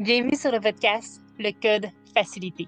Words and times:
Bienvenue 0.00 0.34
sur 0.34 0.50
le 0.50 0.60
podcast 0.60 1.20
Le 1.38 1.50
Code 1.52 1.90
Facilité. 2.14 2.66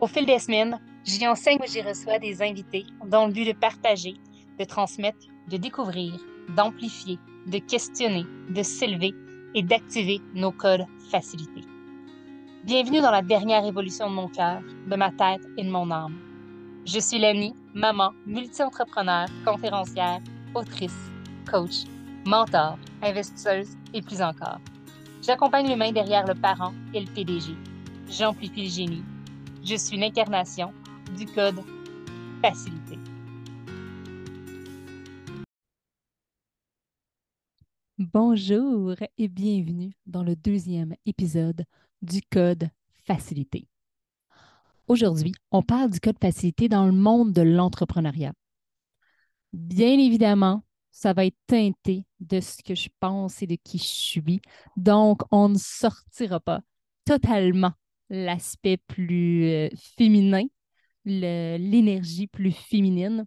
Au 0.00 0.06
fil 0.06 0.24
des 0.24 0.38
semaines, 0.38 0.80
j'y 1.04 1.28
enseigne 1.28 1.58
ou 1.60 1.70
j'y 1.70 1.82
reçois 1.82 2.18
des 2.18 2.40
invités 2.40 2.86
dans 3.04 3.26
le 3.26 3.32
but 3.34 3.44
de 3.44 3.52
partager, 3.52 4.14
de 4.58 4.64
transmettre, 4.64 5.26
de 5.50 5.58
découvrir, 5.58 6.14
d'amplifier, 6.56 7.18
de 7.46 7.58
questionner, 7.58 8.24
de 8.48 8.62
s'élever 8.62 9.12
et 9.54 9.62
d'activer 9.62 10.22
nos 10.32 10.50
codes 10.50 10.86
facilités. 11.10 11.60
Bienvenue 12.64 13.02
dans 13.02 13.10
la 13.10 13.20
dernière 13.20 13.66
évolution 13.66 14.08
de 14.08 14.14
mon 14.14 14.28
cœur, 14.28 14.62
de 14.86 14.96
ma 14.96 15.10
tête 15.10 15.46
et 15.58 15.64
de 15.64 15.70
mon 15.70 15.90
âme. 15.90 16.16
Je 16.86 17.00
suis 17.00 17.18
Lenny, 17.18 17.54
maman, 17.74 18.12
multi-entrepreneur, 18.24 19.26
conférencière, 19.44 20.20
autrice, 20.54 21.10
coach, 21.50 21.84
mentor, 22.24 22.78
investisseuse 23.02 23.76
et 23.92 24.00
plus 24.00 24.22
encore. 24.22 24.58
J'accompagne 25.24 25.68
l'humain 25.68 25.92
derrière 25.92 26.26
le 26.26 26.34
parent 26.34 26.74
et 26.92 26.98
le 26.98 27.06
PDG. 27.06 27.54
J'amplifie 28.08 28.64
le 28.64 28.68
génie. 28.68 29.04
Je 29.62 29.76
suis 29.76 29.96
l'incarnation 29.96 30.72
du 31.16 31.26
code 31.26 31.60
facilité. 32.42 32.98
Bonjour 37.98 38.96
et 39.16 39.28
bienvenue 39.28 39.92
dans 40.06 40.24
le 40.24 40.34
deuxième 40.34 40.96
épisode 41.06 41.66
du 42.02 42.20
code 42.22 42.68
facilité. 43.04 43.68
Aujourd'hui, 44.88 45.34
on 45.52 45.62
parle 45.62 45.90
du 45.90 46.00
code 46.00 46.18
facilité 46.20 46.68
dans 46.68 46.84
le 46.84 46.90
monde 46.90 47.32
de 47.32 47.42
l'entrepreneuriat. 47.42 48.32
Bien 49.52 50.00
évidemment, 50.00 50.64
ça 50.92 51.12
va 51.12 51.26
être 51.26 51.38
teinté 51.46 52.04
de 52.20 52.40
ce 52.40 52.62
que 52.62 52.74
je 52.74 52.88
pense 53.00 53.42
et 53.42 53.46
de 53.46 53.56
qui 53.56 53.78
je 53.78 53.84
suis. 53.84 54.40
Donc, 54.76 55.22
on 55.32 55.48
ne 55.48 55.58
sortira 55.58 56.38
pas 56.38 56.60
totalement 57.04 57.72
l'aspect 58.10 58.76
plus 58.76 59.46
euh, 59.46 59.68
féminin, 59.98 60.44
l'énergie 61.04 62.28
plus 62.28 62.52
féminine. 62.52 63.24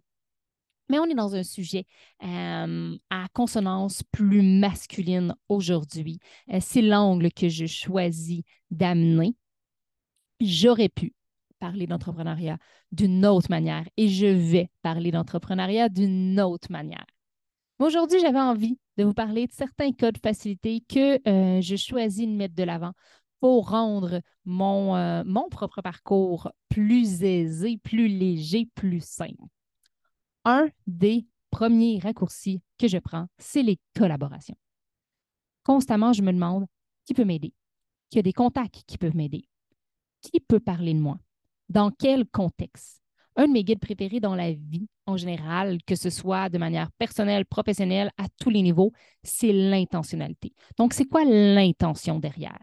Mais 0.88 1.00
on 1.00 1.06
est 1.06 1.14
dans 1.14 1.34
un 1.34 1.42
sujet 1.42 1.84
euh, 2.22 2.96
à 3.10 3.26
consonance 3.32 4.04
plus 4.12 4.42
masculine 4.42 5.34
aujourd'hui. 5.48 6.20
Euh, 6.52 6.58
c'est 6.60 6.82
l'angle 6.82 7.32
que 7.32 7.48
je 7.48 7.66
choisis 7.66 8.42
d'amener. 8.70 9.34
J'aurais 10.40 10.88
pu 10.88 11.14
parler 11.58 11.86
d'entrepreneuriat 11.88 12.58
d'une 12.92 13.26
autre 13.26 13.50
manière 13.50 13.84
et 13.96 14.08
je 14.08 14.26
vais 14.26 14.70
parler 14.82 15.10
d'entrepreneuriat 15.10 15.88
d'une 15.88 16.40
autre 16.40 16.70
manière. 16.70 17.06
Aujourd'hui, 17.78 18.20
j'avais 18.20 18.40
envie 18.40 18.78
de 18.96 19.04
vous 19.04 19.12
parler 19.12 19.46
de 19.46 19.52
certains 19.52 19.92
codes 19.92 20.16
facilités 20.22 20.82
que 20.88 21.20
euh, 21.28 21.60
je 21.60 21.76
choisis 21.76 22.26
de 22.26 22.32
mettre 22.32 22.54
de 22.54 22.62
l'avant 22.62 22.92
pour 23.40 23.68
rendre 23.68 24.22
mon, 24.46 24.96
euh, 24.96 25.22
mon 25.26 25.50
propre 25.50 25.82
parcours 25.82 26.50
plus 26.70 27.22
aisé, 27.22 27.76
plus 27.76 28.08
léger, 28.08 28.66
plus 28.74 29.04
simple. 29.04 29.44
Un 30.46 30.68
des 30.86 31.26
premiers 31.50 31.98
raccourcis 31.98 32.62
que 32.78 32.88
je 32.88 32.96
prends, 32.96 33.26
c'est 33.38 33.62
les 33.62 33.78
collaborations. 33.94 34.56
Constamment, 35.62 36.14
je 36.14 36.22
me 36.22 36.32
demande 36.32 36.66
qui 37.04 37.12
peut 37.12 37.24
m'aider, 37.24 37.52
qui 38.08 38.18
a 38.18 38.22
des 38.22 38.32
contacts 38.32 38.84
qui 38.86 38.96
peuvent 38.96 39.16
m'aider, 39.16 39.44
qui 40.22 40.40
peut 40.40 40.60
parler 40.60 40.94
de 40.94 41.00
moi, 41.00 41.18
dans 41.68 41.90
quel 41.90 42.26
contexte? 42.26 43.02
Un 43.36 43.46
de 43.46 43.52
mes 43.52 43.64
guides 43.64 43.80
préférés 43.80 44.20
dans 44.20 44.34
la 44.34 44.52
vie 44.52 44.88
en 45.06 45.16
général, 45.16 45.78
que 45.86 45.94
ce 45.94 46.10
soit 46.10 46.48
de 46.48 46.58
manière 46.58 46.90
personnelle, 46.92 47.46
professionnelle, 47.46 48.10
à 48.18 48.24
tous 48.40 48.50
les 48.50 48.62
niveaux, 48.62 48.92
c'est 49.22 49.52
l'intentionnalité. 49.52 50.52
Donc, 50.78 50.92
c'est 50.92 51.04
quoi 51.04 51.24
l'intention 51.24 52.18
derrière? 52.18 52.58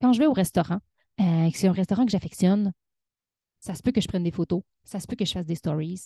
Quand 0.00 0.12
je 0.12 0.18
vais 0.18 0.26
au 0.26 0.32
restaurant, 0.32 0.80
euh, 1.20 1.50
c'est 1.54 1.68
un 1.68 1.72
restaurant 1.72 2.04
que 2.04 2.10
j'affectionne, 2.10 2.72
ça 3.60 3.74
se 3.74 3.82
peut 3.82 3.92
que 3.92 4.00
je 4.00 4.08
prenne 4.08 4.24
des 4.24 4.30
photos, 4.30 4.62
ça 4.82 5.00
se 5.00 5.06
peut 5.06 5.16
que 5.16 5.24
je 5.24 5.32
fasse 5.32 5.46
des 5.46 5.54
stories, 5.54 6.02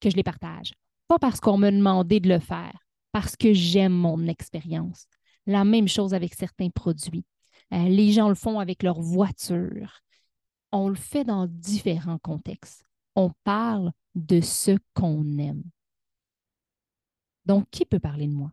que 0.00 0.08
je 0.08 0.16
les 0.16 0.22
partage. 0.22 0.72
Pas 1.08 1.18
parce 1.18 1.40
qu'on 1.40 1.58
m'a 1.58 1.70
demandé 1.70 2.20
de 2.20 2.28
le 2.28 2.38
faire, 2.38 2.78
parce 3.12 3.36
que 3.36 3.52
j'aime 3.52 3.92
mon 3.92 4.26
expérience. 4.28 5.06
La 5.46 5.64
même 5.64 5.88
chose 5.88 6.14
avec 6.14 6.34
certains 6.34 6.70
produits. 6.70 7.24
Euh, 7.72 7.88
les 7.88 8.12
gens 8.12 8.28
le 8.28 8.34
font 8.34 8.58
avec 8.60 8.82
leur 8.82 9.00
voiture 9.00 10.00
on 10.72 10.88
le 10.88 10.94
fait 10.94 11.24
dans 11.24 11.46
différents 11.46 12.18
contextes. 12.18 12.84
On 13.16 13.32
parle 13.44 13.92
de 14.14 14.40
ce 14.40 14.78
qu'on 14.94 15.38
aime. 15.38 15.64
Donc, 17.46 17.66
qui 17.70 17.84
peut 17.84 17.98
parler 17.98 18.26
de 18.26 18.32
moi? 18.32 18.52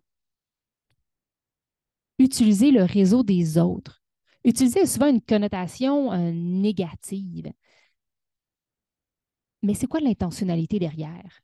Utiliser 2.19 2.71
le 2.71 2.83
réseau 2.83 3.23
des 3.23 3.57
autres. 3.57 4.01
Utiliser 4.43 4.85
souvent 4.85 5.07
une 5.07 5.21
connotation 5.21 6.11
euh, 6.11 6.31
négative. 6.31 7.51
Mais 9.61 9.73
c'est 9.73 9.87
quoi 9.87 9.99
l'intentionnalité 9.99 10.79
derrière? 10.79 11.41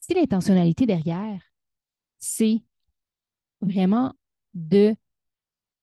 Si 0.00 0.14
l'intentionnalité 0.14 0.86
derrière, 0.86 1.42
c'est 2.18 2.62
vraiment 3.60 4.14
de 4.54 4.96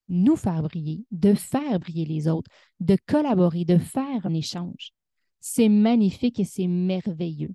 nous 0.08 0.36
faire 0.36 0.62
briller, 0.62 1.04
de 1.10 1.34
faire 1.34 1.78
briller 1.78 2.04
les 2.04 2.28
autres, 2.28 2.50
de 2.80 2.96
collaborer, 3.06 3.64
de 3.64 3.78
faire 3.78 4.26
un 4.26 4.34
échange. 4.34 4.92
C'est 5.40 5.68
magnifique 5.68 6.40
et 6.40 6.44
c'est 6.44 6.66
merveilleux. 6.66 7.54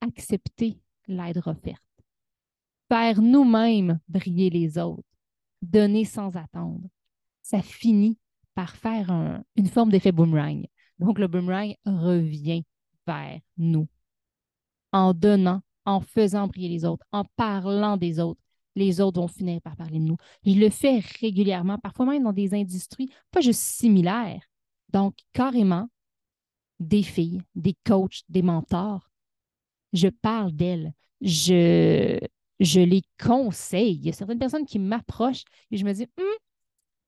Accepter 0.00 0.80
l'aide 1.06 1.38
offerte. 1.44 1.82
Faire 2.88 3.20
nous-mêmes 3.20 3.98
briller 4.08 4.50
les 4.50 4.78
autres. 4.78 5.02
Donner 5.62 6.04
sans 6.04 6.36
attendre. 6.36 6.88
Ça 7.42 7.62
finit 7.62 8.18
par 8.54 8.76
faire 8.76 9.42
une 9.56 9.68
forme 9.68 9.90
d'effet 9.90 10.12
boomerang. 10.12 10.66
Donc, 10.98 11.18
le 11.18 11.26
boomerang 11.26 11.74
revient 11.84 12.64
vers 13.06 13.40
nous. 13.56 13.88
En 14.92 15.12
donnant, 15.12 15.62
en 15.84 16.00
faisant 16.00 16.48
briller 16.48 16.68
les 16.68 16.84
autres, 16.84 17.06
en 17.12 17.24
parlant 17.36 17.96
des 17.96 18.18
autres, 18.18 18.40
les 18.76 19.00
autres 19.00 19.20
vont 19.20 19.26
finir 19.26 19.60
par 19.62 19.74
parler 19.74 19.98
de 19.98 20.04
nous. 20.04 20.16
Je 20.44 20.52
le 20.52 20.70
fais 20.70 21.00
régulièrement, 21.20 21.78
parfois 21.78 22.06
même 22.06 22.22
dans 22.22 22.32
des 22.32 22.54
industries 22.54 23.10
pas 23.32 23.40
juste 23.40 23.60
similaires. 23.60 24.42
Donc, 24.92 25.16
carrément, 25.32 25.88
des 26.78 27.02
filles, 27.02 27.40
des 27.54 27.74
coachs, 27.84 28.22
des 28.28 28.42
mentors, 28.42 29.10
je 29.92 30.08
parle 30.08 30.52
d'elles, 30.52 30.92
je, 31.22 32.18
les 32.60 33.02
conseille. 33.18 33.94
Il 33.94 34.06
y 34.06 34.10
a 34.10 34.12
certaines 34.12 34.38
personnes 34.38 34.66
qui 34.66 34.78
m'approchent 34.78 35.44
et 35.70 35.78
je 35.78 35.84
me 35.84 35.92
dis, 35.92 36.06
hum, 36.18 36.24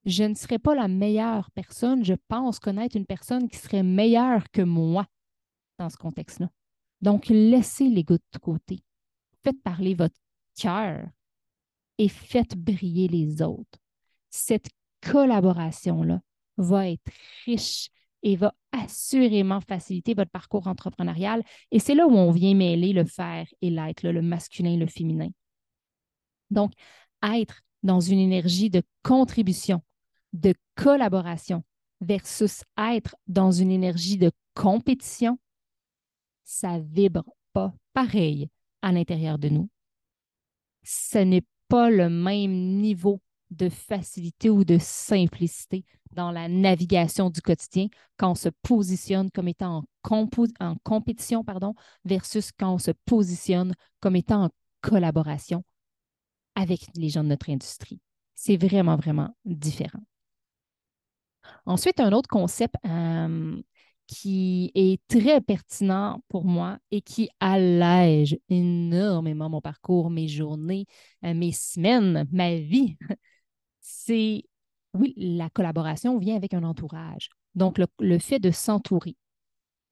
je 0.06 0.24
ne 0.24 0.34
serais 0.34 0.58
pas 0.58 0.74
la 0.74 0.88
meilleure 0.88 1.50
personne. 1.50 2.04
Je 2.04 2.14
pense 2.28 2.58
connaître 2.58 2.96
une 2.96 3.06
personne 3.06 3.48
qui 3.48 3.58
serait 3.58 3.82
meilleure 3.82 4.50
que 4.50 4.62
moi 4.62 5.06
dans 5.78 5.90
ce 5.90 5.98
contexte-là. 5.98 6.50
Donc, 7.02 7.28
laissez 7.28 7.90
gouttes 8.02 8.22
de 8.32 8.38
côté. 8.38 8.82
Faites 9.44 9.62
parler 9.62 9.94
votre 9.94 10.16
cœur 10.58 11.06
et 11.98 12.08
faites 12.08 12.56
briller 12.56 13.08
les 13.08 13.42
autres. 13.42 13.78
Cette 14.30 14.68
collaboration-là 15.02 16.20
va 16.56 16.88
être 16.88 17.12
riche 17.44 17.90
et 18.22 18.36
va 18.36 18.54
assurément 18.72 19.60
faciliter 19.60 20.14
votre 20.14 20.30
parcours 20.30 20.66
entrepreneurial. 20.66 21.42
Et 21.70 21.78
c'est 21.78 21.94
là 21.94 22.06
où 22.06 22.12
on 22.12 22.30
vient 22.30 22.54
mêler 22.54 22.92
le 22.92 23.04
faire 23.04 23.46
et 23.62 23.70
l'être, 23.70 24.08
le 24.08 24.22
masculin 24.22 24.72
et 24.72 24.76
le 24.76 24.86
féminin. 24.86 25.28
Donc, 26.50 26.72
être 27.22 27.62
dans 27.82 28.00
une 28.00 28.18
énergie 28.18 28.70
de 28.70 28.82
contribution, 29.02 29.82
de 30.32 30.54
collaboration 30.74 31.62
versus 32.00 32.64
être 32.76 33.16
dans 33.26 33.52
une 33.52 33.70
énergie 33.70 34.18
de 34.18 34.30
compétition, 34.54 35.38
ça 36.44 36.78
vibre 36.78 37.24
pas 37.52 37.72
pareil 37.92 38.48
à 38.82 38.92
l'intérieur 38.92 39.38
de 39.38 39.48
nous. 39.48 39.68
Pas 41.68 41.90
le 41.90 42.08
même 42.08 42.78
niveau 42.80 43.20
de 43.50 43.68
facilité 43.68 44.50
ou 44.50 44.64
de 44.64 44.78
simplicité 44.78 45.84
dans 46.12 46.30
la 46.30 46.48
navigation 46.48 47.30
du 47.30 47.40
quotidien 47.40 47.88
quand 48.16 48.32
on 48.32 48.34
se 48.34 48.48
positionne 48.62 49.30
comme 49.30 49.48
étant 49.48 49.84
en, 50.10 50.28
en 50.60 50.76
compétition 50.82 51.44
pardon, 51.44 51.74
versus 52.04 52.50
quand 52.52 52.74
on 52.74 52.78
se 52.78 52.90
positionne 53.04 53.74
comme 54.00 54.16
étant 54.16 54.44
en 54.44 54.50
collaboration 54.80 55.64
avec 56.54 56.80
les 56.94 57.08
gens 57.08 57.24
de 57.24 57.28
notre 57.28 57.50
industrie. 57.50 58.00
C'est 58.34 58.56
vraiment, 58.56 58.96
vraiment 58.96 59.34
différent. 59.44 60.00
Ensuite, 61.66 62.00
un 62.00 62.12
autre 62.12 62.28
concept 62.28 62.74
euh, 62.84 63.60
qui 64.08 64.72
est 64.74 65.00
très 65.06 65.40
pertinent 65.42 66.22
pour 66.28 66.46
moi 66.46 66.78
et 66.90 67.02
qui 67.02 67.28
allège 67.40 68.38
énormément 68.48 69.50
mon 69.50 69.60
parcours, 69.60 70.10
mes 70.10 70.28
journées, 70.28 70.86
euh, 71.24 71.34
mes 71.34 71.52
semaines, 71.52 72.26
ma 72.32 72.56
vie, 72.56 72.96
c'est, 73.80 74.44
oui, 74.94 75.12
la 75.16 75.50
collaboration 75.50 76.18
vient 76.18 76.36
avec 76.36 76.54
un 76.54 76.64
entourage. 76.64 77.28
Donc, 77.54 77.78
le, 77.98 78.18
fait 78.18 78.38
de 78.38 78.50
s'entourer, 78.50 79.14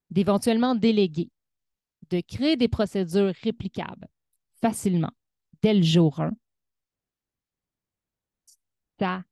d'éventuellement 0.09 0.73
déléguer, 0.73 1.29
de 2.09 2.21
créer 2.21 2.57
des 2.57 2.67
procédures 2.67 3.33
réplicables 3.43 4.07
facilement 4.61 5.11
dès 5.61 5.75
le 5.75 5.83
jour 5.83 6.19
1, 6.19 6.31
ça 8.99 9.23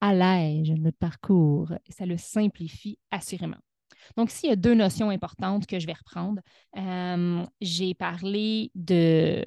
allège 0.00 0.72
notre 0.72 0.98
parcours, 0.98 1.72
ça 1.88 2.04
le 2.04 2.16
simplifie 2.16 2.98
assurément. 3.12 3.60
Donc, 4.16 4.30
s'il 4.30 4.48
y 4.48 4.52
a 4.52 4.56
deux 4.56 4.74
notions 4.74 5.10
importantes 5.10 5.66
que 5.66 5.78
je 5.78 5.86
vais 5.86 5.92
reprendre, 5.94 6.40
euh, 6.76 7.44
j'ai 7.60 7.94
parlé 7.94 8.70
de 8.74 9.44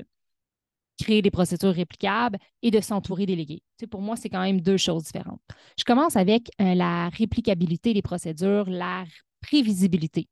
créer 1.00 1.21
des 1.21 1.31
procédures 1.31 1.74
réplicables 1.74 2.38
et 2.62 2.71
de 2.71 2.81
s'entourer 2.81 3.25
délégués. 3.25 3.62
Tu 3.77 3.88
pour 3.88 4.01
moi, 4.01 4.15
c'est 4.15 4.30
quand 4.30 4.42
même 4.42 4.62
deux 4.62 4.77
choses 4.77 5.04
différentes. 5.04 5.42
Je 5.77 5.83
commence 5.83 6.15
avec 6.15 6.50
euh, 6.59 6.74
la 6.74 7.09
réplicabilité 7.09 7.94
des 7.94 8.01
procédures, 8.01 8.69
la 8.69 9.06
prévisibilité. 9.42 10.27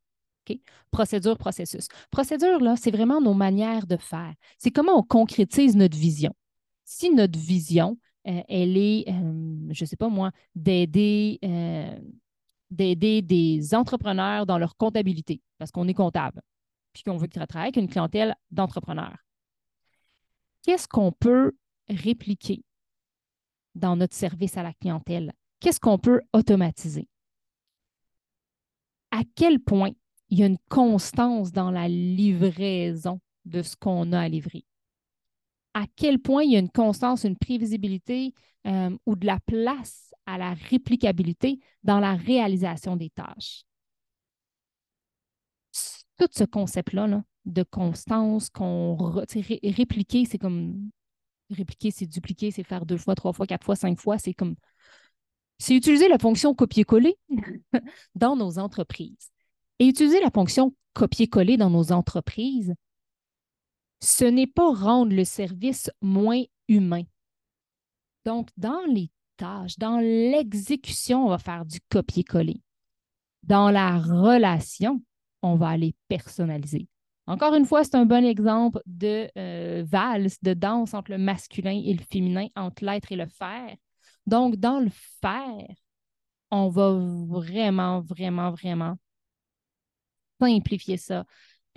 Procédure, 0.91 1.37
processus. 1.37 1.87
Procédure, 2.11 2.59
là, 2.59 2.75
c'est 2.77 2.91
vraiment 2.91 3.19
nos 3.19 3.33
manières 3.33 3.87
de 3.87 3.97
faire. 3.97 4.33
C'est 4.59 4.71
comment 4.71 4.99
on 4.99 5.03
concrétise 5.03 5.75
notre 5.75 5.97
vision. 5.97 6.33
Si 6.83 7.09
notre 7.09 7.39
vision, 7.39 7.97
euh, 8.27 8.41
elle 8.47 8.77
est, 8.77 9.05
je 9.07 9.83
ne 9.83 9.87
sais 9.87 9.95
pas 9.95 10.09
moi, 10.09 10.31
d'aider 10.55 11.39
d'aider 12.71 13.21
des 13.21 13.73
entrepreneurs 13.75 14.45
dans 14.45 14.57
leur 14.57 14.75
comptabilité, 14.75 15.41
parce 15.57 15.71
qu'on 15.71 15.87
est 15.87 15.93
comptable, 15.93 16.41
puis 16.93 17.03
qu'on 17.03 17.17
veut 17.17 17.27
travailler 17.27 17.67
avec 17.67 17.77
une 17.77 17.89
clientèle 17.89 18.35
d'entrepreneurs 18.51 19.17
qu'est-ce 20.65 20.87
qu'on 20.87 21.11
peut 21.11 21.51
répliquer 21.89 22.63
dans 23.75 23.95
notre 23.95 24.15
service 24.15 24.57
à 24.57 24.63
la 24.63 24.73
clientèle? 24.73 25.31
Qu'est-ce 25.59 25.79
qu'on 25.79 25.99
peut 25.99 26.21
automatiser? 26.33 27.07
À 29.11 29.21
quel 29.35 29.59
point 29.59 29.91
il 30.29 30.39
y 30.39 30.43
a 30.43 30.47
une 30.47 30.57
constance 30.69 31.51
dans 31.51 31.69
la 31.69 31.87
livraison 31.87 33.19
de 33.45 33.61
ce 33.61 33.75
qu'on 33.75 34.11
a 34.11 34.21
à 34.21 34.27
livrer? 34.27 34.65
À 35.75 35.85
quel 35.95 36.19
point 36.19 36.43
il 36.43 36.53
y 36.53 36.55
a 36.55 36.59
une 36.59 36.71
constance, 36.71 37.25
une 37.25 37.37
prévisibilité 37.37 38.33
euh, 38.65 38.95
ou 39.05 39.15
de 39.15 39.25
la 39.25 39.39
place 39.39 40.13
à 40.25 40.37
la 40.37 40.53
réplicabilité 40.53 41.59
dans 41.83 41.99
la 41.99 42.15
réalisation 42.15 42.95
des 42.95 43.09
tâches? 43.09 43.63
Tout 46.17 46.27
ce 46.31 46.45
concept-là, 46.45 47.07
là, 47.07 47.23
de 47.45 47.63
constance 47.63 48.49
qu'on 48.49 48.95
répliquer, 48.95 50.25
c'est 50.25 50.37
comme 50.37 50.89
répliquer, 51.49 51.91
c'est 51.91 52.07
dupliquer, 52.07 52.51
c'est 52.51 52.63
faire 52.63 52.85
deux 52.85 52.97
fois, 52.97 53.15
trois 53.15 53.33
fois, 53.33 53.45
quatre 53.45 53.65
fois, 53.65 53.75
cinq 53.75 53.99
fois, 53.99 54.17
c'est 54.17 54.33
comme 54.33 54.55
c'est 55.57 55.75
utiliser 55.75 56.07
la 56.07 56.17
fonction 56.17 56.53
copier-coller 56.53 57.17
dans 58.15 58.35
nos 58.35 58.59
entreprises. 58.59 59.29
Et 59.79 59.87
utiliser 59.87 60.19
la 60.21 60.31
fonction 60.31 60.75
copier-coller 60.93 61.57
dans 61.57 61.69
nos 61.69 61.91
entreprises, 61.91 62.73
ce 64.01 64.25
n'est 64.25 64.47
pas 64.47 64.73
rendre 64.73 65.13
le 65.13 65.23
service 65.23 65.89
moins 66.01 66.43
humain. 66.67 67.03
Donc, 68.25 68.49
dans 68.57 68.81
les 68.87 69.11
tâches, 69.37 69.77
dans 69.77 69.99
l'exécution, 69.99 71.25
on 71.25 71.29
va 71.29 71.37
faire 71.37 71.65
du 71.65 71.79
copier-coller. 71.89 72.61
Dans 73.43 73.69
la 73.69 73.99
relation, 73.99 75.01
on 75.41 75.55
va 75.55 75.69
aller 75.69 75.95
personnaliser. 76.07 76.87
Encore 77.27 77.53
une 77.55 77.65
fois, 77.65 77.83
c'est 77.83 77.95
un 77.95 78.05
bon 78.05 78.25
exemple 78.25 78.81
de 78.85 79.29
euh, 79.37 79.83
valse, 79.85 80.41
de 80.41 80.53
danse 80.53 80.93
entre 80.93 81.11
le 81.11 81.17
masculin 81.17 81.81
et 81.83 81.93
le 81.93 82.03
féminin, 82.03 82.47
entre 82.55 82.83
l'être 82.85 83.11
et 83.11 83.15
le 83.15 83.27
faire. 83.27 83.75
Donc, 84.25 84.55
dans 84.55 84.79
le 84.79 84.91
faire, 85.21 85.67
on 86.51 86.69
va 86.69 86.91
vraiment, 86.91 88.01
vraiment, 88.01 88.51
vraiment 88.51 88.95
simplifier 90.39 90.97
ça 90.97 91.25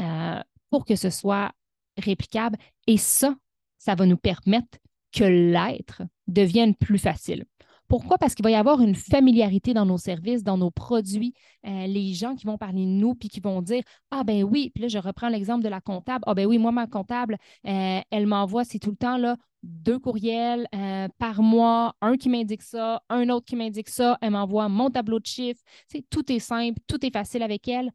euh, 0.00 0.42
pour 0.70 0.84
que 0.84 0.96
ce 0.96 1.10
soit 1.10 1.52
réplicable. 1.96 2.58
Et 2.86 2.96
ça, 2.96 3.34
ça 3.78 3.94
va 3.94 4.06
nous 4.06 4.16
permettre 4.16 4.78
que 5.12 5.24
l'être 5.24 6.02
devienne 6.26 6.74
plus 6.74 6.98
facile. 6.98 7.44
Pourquoi? 7.88 8.18
Parce 8.18 8.34
qu'il 8.34 8.42
va 8.42 8.50
y 8.50 8.54
avoir 8.54 8.82
une 8.82 8.94
familiarité 8.94 9.72
dans 9.72 9.86
nos 9.86 9.96
services, 9.96 10.44
dans 10.44 10.58
nos 10.58 10.70
produits. 10.70 11.32
Euh, 11.66 11.86
les 11.86 12.12
gens 12.12 12.34
qui 12.34 12.44
vont 12.46 12.58
parler 12.58 12.84
de 12.84 12.90
nous 12.90 13.14
puis 13.14 13.30
qui 13.30 13.40
vont 13.40 13.62
dire 13.62 13.82
Ah, 14.10 14.24
ben 14.24 14.44
oui, 14.44 14.70
puis 14.74 14.82
là, 14.82 14.88
je 14.88 14.98
reprends 14.98 15.30
l'exemple 15.30 15.64
de 15.64 15.70
la 15.70 15.80
comptable. 15.80 16.22
Ah, 16.26 16.34
ben 16.34 16.46
oui, 16.46 16.58
moi, 16.58 16.70
ma 16.70 16.86
comptable, 16.86 17.38
euh, 17.66 18.00
elle 18.10 18.26
m'envoie, 18.26 18.64
c'est 18.64 18.78
tout 18.78 18.90
le 18.90 18.96
temps 18.96 19.16
là, 19.16 19.36
deux 19.62 19.98
courriels 19.98 20.68
euh, 20.74 21.08
par 21.18 21.40
mois, 21.42 21.94
un 22.02 22.16
qui 22.18 22.28
m'indique 22.28 22.62
ça, 22.62 23.02
un 23.08 23.30
autre 23.30 23.46
qui 23.46 23.56
m'indique 23.56 23.88
ça. 23.88 24.18
Elle 24.20 24.32
m'envoie 24.32 24.68
mon 24.68 24.90
tableau 24.90 25.18
de 25.18 25.26
chiffres. 25.26 25.62
C'est, 25.86 26.04
tout 26.10 26.30
est 26.30 26.40
simple, 26.40 26.78
tout 26.86 27.04
est 27.06 27.12
facile 27.12 27.42
avec 27.42 27.66
elle. 27.68 27.90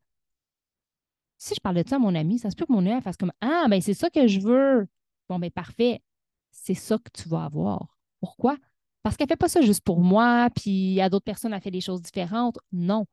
Si 1.37 1.53
je 1.53 1.59
parle 1.61 1.83
de 1.83 1.87
ça 1.87 1.97
à 1.97 1.99
mon 1.99 2.15
ami, 2.15 2.39
ça 2.39 2.49
se 2.49 2.55
peut 2.55 2.65
que 2.65 2.73
mon 2.73 2.85
ami 2.85 2.99
fasse 3.01 3.17
comme 3.17 3.33
Ah, 3.41 3.65
ben 3.69 3.79
c'est 3.81 3.93
ça 3.93 4.09
que 4.09 4.25
je 4.27 4.39
veux. 4.39 4.87
Bon, 5.29 5.37
ben 5.37 5.51
parfait. 5.51 6.01
C'est 6.63 6.75
ça 6.75 6.97
que 6.97 7.09
tu 7.11 7.27
vas 7.27 7.43
avoir. 7.43 7.97
Pourquoi? 8.21 8.57
Parce 9.01 9.17
qu'elle 9.17 9.25
ne 9.25 9.31
fait 9.31 9.35
pas 9.35 9.49
ça 9.49 9.59
juste 9.59 9.83
pour 9.83 9.99
moi, 9.99 10.47
puis 10.55 11.01
à 11.01 11.09
d'autres 11.09 11.25
personnes, 11.25 11.51
elle 11.51 11.59
fait 11.61 11.71
des 11.71 11.81
choses 11.81 12.01
différentes. 12.01 12.57
Non. 12.71 13.05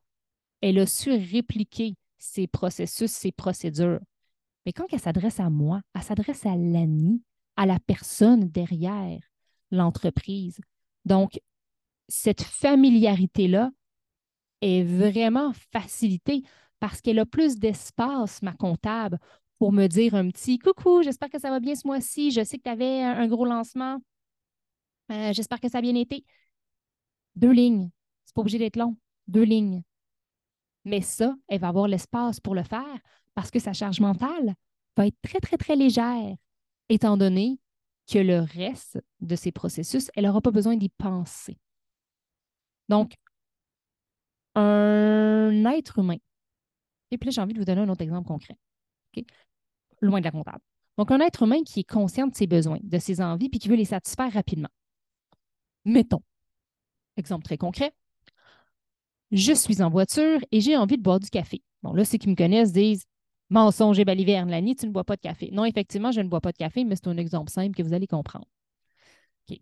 Elle 0.61 0.79
a 0.79 0.85
su 0.85 1.11
répliquer 1.11 1.95
ses 2.17 2.47
processus, 2.47 3.11
ses 3.11 3.33
procédures. 3.33 3.99
Mais 4.65 4.71
quand 4.71 4.85
elle 4.93 5.01
s'adresse 5.01 5.41
à 5.41 5.49
moi, 5.49 5.81
elle 5.93 6.01
s'adresse 6.01 6.45
à 6.45 6.55
l'ami, 6.55 7.21
à 7.57 7.65
la 7.65 7.77
personne 7.79 8.47
derrière 8.47 9.19
l'entreprise. 9.69 10.61
Donc, 11.03 11.37
cette 12.07 12.43
familiarité-là 12.43 13.71
est 14.61 14.83
vraiment 14.83 15.51
facilitée 15.73 16.43
parce 16.79 17.01
qu'elle 17.01 17.19
a 17.19 17.25
plus 17.25 17.57
d'espace, 17.57 18.41
ma 18.41 18.53
comptable, 18.53 19.19
pour 19.61 19.71
me 19.71 19.85
dire 19.85 20.15
un 20.15 20.27
petit 20.31 20.57
coucou, 20.57 21.03
j'espère 21.03 21.29
que 21.29 21.37
ça 21.37 21.51
va 21.51 21.59
bien 21.59 21.75
ce 21.75 21.85
mois-ci, 21.85 22.31
je 22.31 22.43
sais 22.43 22.57
que 22.57 22.63
tu 22.63 22.69
avais 22.71 23.03
un 23.03 23.27
gros 23.27 23.45
lancement, 23.45 23.99
euh, 25.11 25.33
j'espère 25.33 25.59
que 25.59 25.69
ça 25.69 25.77
a 25.77 25.81
bien 25.81 25.93
été. 25.93 26.25
Deux 27.35 27.51
lignes. 27.51 27.91
C'est 28.25 28.33
pas 28.33 28.41
obligé 28.41 28.57
d'être 28.57 28.75
long. 28.75 28.97
Deux 29.27 29.43
lignes. 29.43 29.83
Mais 30.83 31.01
ça, 31.01 31.35
elle 31.47 31.59
va 31.59 31.67
avoir 31.67 31.87
l'espace 31.87 32.39
pour 32.39 32.55
le 32.55 32.63
faire 32.63 32.97
parce 33.35 33.51
que 33.51 33.59
sa 33.59 33.71
charge 33.71 33.99
mentale 33.99 34.55
va 34.97 35.05
être 35.05 35.21
très, 35.21 35.39
très, 35.39 35.57
très 35.57 35.75
légère, 35.75 36.35
étant 36.89 37.15
donné 37.15 37.59
que 38.11 38.17
le 38.17 38.39
reste 38.39 38.99
de 39.19 39.35
ses 39.35 39.51
processus, 39.51 40.09
elle 40.15 40.25
n'aura 40.25 40.41
pas 40.41 40.49
besoin 40.49 40.75
d'y 40.75 40.89
penser. 40.89 41.59
Donc, 42.89 43.13
un 44.55 45.65
être 45.65 45.99
humain. 45.99 46.17
Et 47.11 47.19
puis 47.19 47.27
là, 47.27 47.31
j'ai 47.31 47.41
envie 47.41 47.53
de 47.53 47.59
vous 47.59 47.65
donner 47.65 47.81
un 47.81 47.89
autre 47.89 48.01
exemple 48.01 48.27
concret. 48.27 48.57
Loin 50.01 50.19
de 50.19 50.25
la 50.25 50.31
comptable. 50.31 50.61
Donc, 50.97 51.11
un 51.11 51.19
être 51.19 51.43
humain 51.43 51.63
qui 51.63 51.81
est 51.81 51.89
conscient 51.89 52.27
de 52.27 52.35
ses 52.35 52.47
besoins, 52.47 52.79
de 52.83 52.97
ses 52.99 53.21
envies, 53.21 53.49
puis 53.49 53.59
qui 53.59 53.69
veut 53.69 53.75
les 53.75 53.85
satisfaire 53.85 54.31
rapidement. 54.33 54.69
Mettons, 55.85 56.21
exemple 57.17 57.43
très 57.43 57.57
concret, 57.57 57.93
je 59.31 59.53
suis 59.53 59.81
en 59.81 59.89
voiture 59.89 60.39
et 60.51 60.59
j'ai 60.59 60.75
envie 60.75 60.97
de 60.97 61.01
boire 61.01 61.19
du 61.19 61.29
café. 61.29 61.63
Bon, 61.83 61.93
là, 61.93 62.03
ceux 62.05 62.17
qui 62.17 62.29
me 62.29 62.35
connaissent 62.35 62.73
disent 62.73 63.05
mensonge 63.49 63.99
et 63.99 64.05
baliverne, 64.05 64.49
Lani, 64.49 64.75
tu 64.75 64.87
ne 64.87 64.91
bois 64.91 65.03
pas 65.03 65.15
de 65.15 65.21
café. 65.21 65.49
Non, 65.51 65.65
effectivement, 65.65 66.11
je 66.11 66.21
ne 66.21 66.29
bois 66.29 66.41
pas 66.41 66.51
de 66.51 66.57
café, 66.57 66.83
mais 66.83 66.95
c'est 66.95 67.07
un 67.07 67.17
exemple 67.17 67.49
simple 67.49 67.75
que 67.75 67.83
vous 67.83 67.93
allez 67.93 68.07
comprendre. 68.07 68.45
OK. 69.49 69.59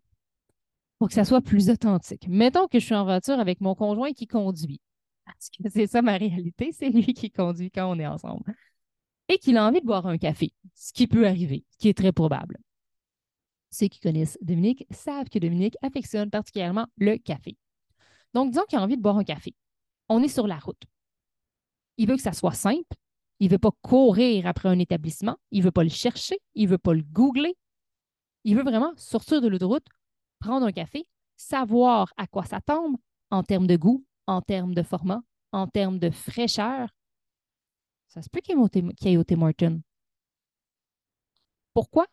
Pour 0.98 1.08
que 1.08 1.14
ça 1.14 1.26
soit 1.26 1.42
plus 1.42 1.70
authentique. 1.70 2.28
Mettons 2.28 2.68
que 2.68 2.80
je 2.80 2.86
suis 2.86 2.96
en 2.96 3.04
voiture 3.04 3.40
avec 3.40 3.62
mon 3.62 3.76
conjoint 3.76 4.12
qui 4.12 4.28
conduit. 4.28 4.82
Parce 5.26 5.50
que 5.50 5.70
c'est 5.70 5.88
ça 5.88 6.02
ma 6.02 6.18
réalité, 6.18 6.72
c'est 6.72 6.90
lui 6.90 7.14
qui 7.14 7.32
conduit 7.32 7.72
quand 7.72 7.90
on 7.90 8.00
est 8.00 8.08
ensemble. 8.08 8.44
Et 9.30 9.38
qu'il 9.38 9.58
a 9.58 9.66
envie 9.66 9.80
de 9.80 9.86
boire 9.86 10.08
un 10.08 10.18
café, 10.18 10.52
ce 10.76 10.92
qui 10.92 11.08
peut 11.08 11.28
arriver, 11.28 11.64
ce 11.70 11.78
qui 11.78 11.88
est 11.88 11.98
très 11.98 12.12
probable. 12.12 12.58
Ceux 13.72 13.88
qui 13.88 14.00
connaissent 14.00 14.38
Dominique 14.42 14.86
savent 14.90 15.30
que 15.30 15.40
Dominique 15.40 15.78
affectionne 15.82 16.30
particulièrement 16.30 16.88
le 16.98 17.18
café. 17.18 17.56
Donc, 18.34 18.52
disons 18.52 18.64
qu'il 18.68 18.80
a 18.80 18.82
envie 18.82 18.98
de 18.98 19.02
boire 19.02 19.18
un 19.18 19.24
café. 19.24 19.54
On 20.10 20.24
est 20.24 20.28
sur 20.28 20.48
la 20.48 20.58
route. 20.58 20.82
Il 21.98 22.08
veut 22.08 22.16
que 22.16 22.22
ça 22.22 22.34
soit 22.34 22.54
simple. 22.54 22.96
Il 23.40 23.48
ne 23.48 23.52
veut 23.52 23.60
pas 23.60 23.72
courir 23.82 24.48
après 24.48 24.70
un 24.70 24.80
établissement. 24.80 25.38
Il 25.52 25.60
ne 25.60 25.66
veut 25.66 25.72
pas 25.72 25.84
le 25.84 25.90
chercher. 25.90 26.40
Il 26.56 26.66
ne 26.66 26.72
veut 26.72 26.78
pas 26.78 26.94
le 26.94 27.04
googler. 27.04 27.56
Il 28.44 28.56
veut 28.56 28.64
vraiment 28.64 28.94
sortir 28.96 29.42
de 29.42 29.48
l'autoroute, 29.48 29.86
prendre 30.40 30.66
un 30.66 30.72
café, 30.72 31.06
savoir 31.36 32.14
à 32.18 32.26
quoi 32.26 32.46
s'attendre 32.46 32.98
en 33.30 33.44
termes 33.44 33.68
de 33.68 33.76
goût, 33.76 34.06
en 34.28 34.42
termes 34.42 34.74
de 34.74 34.82
format, 34.82 35.22
en 35.52 35.68
termes 35.68 36.00
de 36.00 36.10
fraîcheur. 36.10 36.90
Ça 38.10 38.22
se 38.22 38.30
peut 38.30 38.42
qu'il 38.42 38.58
ait 38.58 39.18
au 39.18 39.24
Tim 39.24 39.42
Hortons. 39.42 39.82
Pourquoi? 41.74 42.06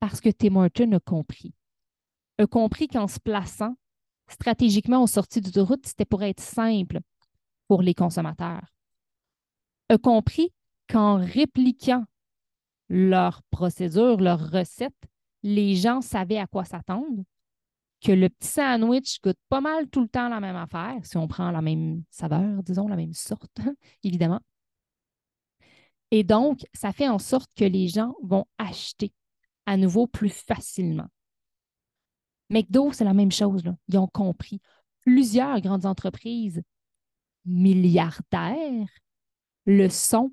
parce 0.00 0.20
que 0.20 0.30
Tim 0.30 0.56
Horton 0.56 0.92
a 0.92 1.00
compris. 1.00 1.54
A 2.38 2.46
compris 2.46 2.88
qu'en 2.88 3.06
se 3.06 3.20
plaçant 3.20 3.76
stratégiquement 4.26 5.02
aux 5.02 5.06
sorties 5.06 5.42
route, 5.56 5.86
c'était 5.86 6.06
pour 6.06 6.22
être 6.22 6.40
simple 6.40 7.00
pour 7.68 7.82
les 7.82 7.94
consommateurs. 7.94 8.66
A 9.90 9.98
compris 9.98 10.52
qu'en 10.88 11.16
répliquant 11.16 12.04
leurs 12.88 13.42
procédures, 13.50 14.20
leurs 14.20 14.50
recettes, 14.50 14.94
les 15.42 15.76
gens 15.76 16.00
savaient 16.00 16.38
à 16.38 16.46
quoi 16.46 16.64
s'attendre, 16.64 17.22
que 18.00 18.12
le 18.12 18.28
petit 18.28 18.48
sandwich 18.48 19.20
goûte 19.22 19.38
pas 19.48 19.60
mal 19.60 19.88
tout 19.88 20.00
le 20.00 20.08
temps 20.08 20.28
la 20.28 20.40
même 20.40 20.56
affaire, 20.56 21.04
si 21.04 21.16
on 21.16 21.28
prend 21.28 21.50
la 21.50 21.60
même 21.60 22.02
saveur, 22.10 22.62
disons, 22.62 22.88
la 22.88 22.96
même 22.96 23.12
sorte, 23.12 23.58
évidemment. 24.02 24.40
Et 26.10 26.24
donc, 26.24 26.60
ça 26.74 26.92
fait 26.92 27.08
en 27.08 27.18
sorte 27.18 27.50
que 27.54 27.64
les 27.64 27.88
gens 27.88 28.14
vont 28.22 28.46
acheter 28.58 29.12
à 29.66 29.76
nouveau 29.76 30.06
plus 30.06 30.30
facilement. 30.30 31.08
McDo, 32.50 32.92
c'est 32.92 33.04
la 33.04 33.14
même 33.14 33.30
chose. 33.30 33.62
Ils 33.88 33.98
ont 33.98 34.08
compris. 34.08 34.60
Plusieurs 35.02 35.60
grandes 35.60 35.86
entreprises 35.86 36.62
milliardaires 37.44 38.88
le 39.66 39.88
sont 39.88 40.32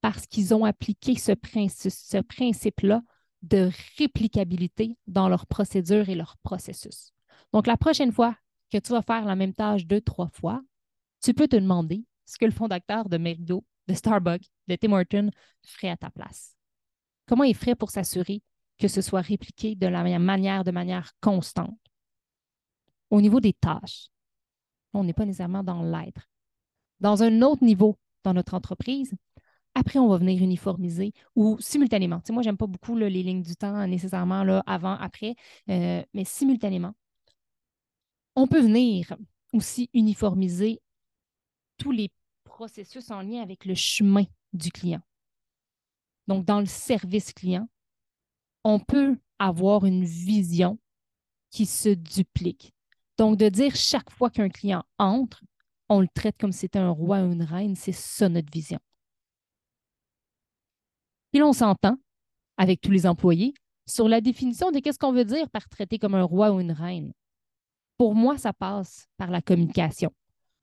parce 0.00 0.26
qu'ils 0.26 0.54
ont 0.54 0.64
appliqué 0.64 1.16
ce, 1.16 1.32
ce 1.36 2.18
principe-là 2.18 3.02
de 3.42 3.70
réplicabilité 3.98 4.96
dans 5.06 5.28
leurs 5.28 5.46
procédures 5.46 6.08
et 6.08 6.14
leurs 6.14 6.36
processus. 6.38 7.12
Donc, 7.52 7.66
la 7.66 7.76
prochaine 7.76 8.12
fois 8.12 8.36
que 8.70 8.78
tu 8.78 8.92
vas 8.92 9.02
faire 9.02 9.24
la 9.24 9.36
même 9.36 9.54
tâche 9.54 9.86
deux, 9.86 10.00
trois 10.00 10.28
fois, 10.28 10.62
tu 11.22 11.34
peux 11.34 11.48
te 11.48 11.56
demander 11.56 12.04
ce 12.26 12.38
que 12.38 12.44
le 12.44 12.50
fondateur 12.50 13.08
de 13.08 13.16
McDo, 13.16 13.64
de 13.88 13.94
Starbucks, 13.94 14.48
de 14.68 14.76
Tim 14.76 14.92
Hortons 14.92 15.30
ferait 15.66 15.90
à 15.90 15.96
ta 15.96 16.10
place. 16.10 16.54
Comment 17.26 17.44
il 17.44 17.54
ferait 17.54 17.74
pour 17.74 17.90
s'assurer 17.90 18.42
que 18.78 18.88
ce 18.88 19.00
soit 19.00 19.20
répliqué 19.20 19.74
de 19.74 19.86
la 19.86 20.02
même 20.04 20.22
manière, 20.22 20.64
de 20.64 20.70
manière 20.70 21.12
constante? 21.20 21.78
Au 23.10 23.20
niveau 23.20 23.40
des 23.40 23.54
tâches, 23.54 24.08
on 24.92 25.04
n'est 25.04 25.12
pas 25.14 25.24
nécessairement 25.24 25.64
dans 25.64 25.82
l'être. 25.82 26.28
Dans 27.00 27.22
un 27.22 27.42
autre 27.42 27.64
niveau 27.64 27.98
dans 28.24 28.34
notre 28.34 28.54
entreprise, 28.54 29.14
après, 29.74 29.98
on 29.98 30.08
va 30.08 30.18
venir 30.18 30.42
uniformiser 30.42 31.12
ou 31.36 31.56
simultanément. 31.60 32.18
Tu 32.20 32.26
sais, 32.26 32.32
moi, 32.32 32.42
j'aime 32.42 32.56
pas 32.56 32.66
beaucoup 32.66 32.96
les 32.96 33.10
lignes 33.10 33.42
du 33.42 33.54
temps 33.54 33.86
nécessairement 33.86 34.42
là, 34.42 34.62
avant, 34.66 34.94
après, 34.94 35.34
euh, 35.70 36.02
mais 36.14 36.24
simultanément. 36.24 36.94
On 38.34 38.46
peut 38.46 38.60
venir 38.60 39.16
aussi 39.52 39.88
uniformiser 39.94 40.80
tous 41.76 41.92
les 41.92 42.10
processus 42.58 43.12
en 43.12 43.22
lien 43.22 43.40
avec 43.40 43.64
le 43.64 43.76
chemin 43.76 44.24
du 44.52 44.72
client. 44.72 45.00
Donc, 46.26 46.44
dans 46.44 46.58
le 46.58 46.66
service 46.66 47.32
client, 47.32 47.68
on 48.64 48.80
peut 48.80 49.16
avoir 49.38 49.86
une 49.86 50.02
vision 50.02 50.76
qui 51.50 51.66
se 51.66 51.90
duplique. 51.90 52.74
Donc, 53.16 53.36
de 53.36 53.48
dire 53.48 53.76
chaque 53.76 54.10
fois 54.10 54.28
qu'un 54.28 54.48
client 54.48 54.82
entre, 54.98 55.44
on 55.88 56.00
le 56.00 56.08
traite 56.08 56.36
comme 56.36 56.50
si 56.50 56.58
c'était 56.58 56.80
un 56.80 56.90
roi 56.90 57.20
ou 57.20 57.30
une 57.32 57.44
reine, 57.44 57.76
c'est 57.76 57.92
ça 57.92 58.28
notre 58.28 58.50
vision. 58.52 58.80
Puis 61.30 61.38
l'on 61.38 61.52
s'entend 61.52 61.96
avec 62.56 62.80
tous 62.80 62.90
les 62.90 63.06
employés 63.06 63.54
sur 63.86 64.08
la 64.08 64.20
définition 64.20 64.72
de 64.72 64.80
qu'est-ce 64.80 64.98
qu'on 64.98 65.12
veut 65.12 65.24
dire 65.24 65.48
par 65.50 65.68
traiter 65.68 66.00
comme 66.00 66.16
un 66.16 66.24
roi 66.24 66.50
ou 66.50 66.58
une 66.58 66.72
reine. 66.72 67.12
Pour 67.98 68.16
moi, 68.16 68.36
ça 68.36 68.52
passe 68.52 69.06
par 69.16 69.30
la 69.30 69.42
communication. 69.42 70.12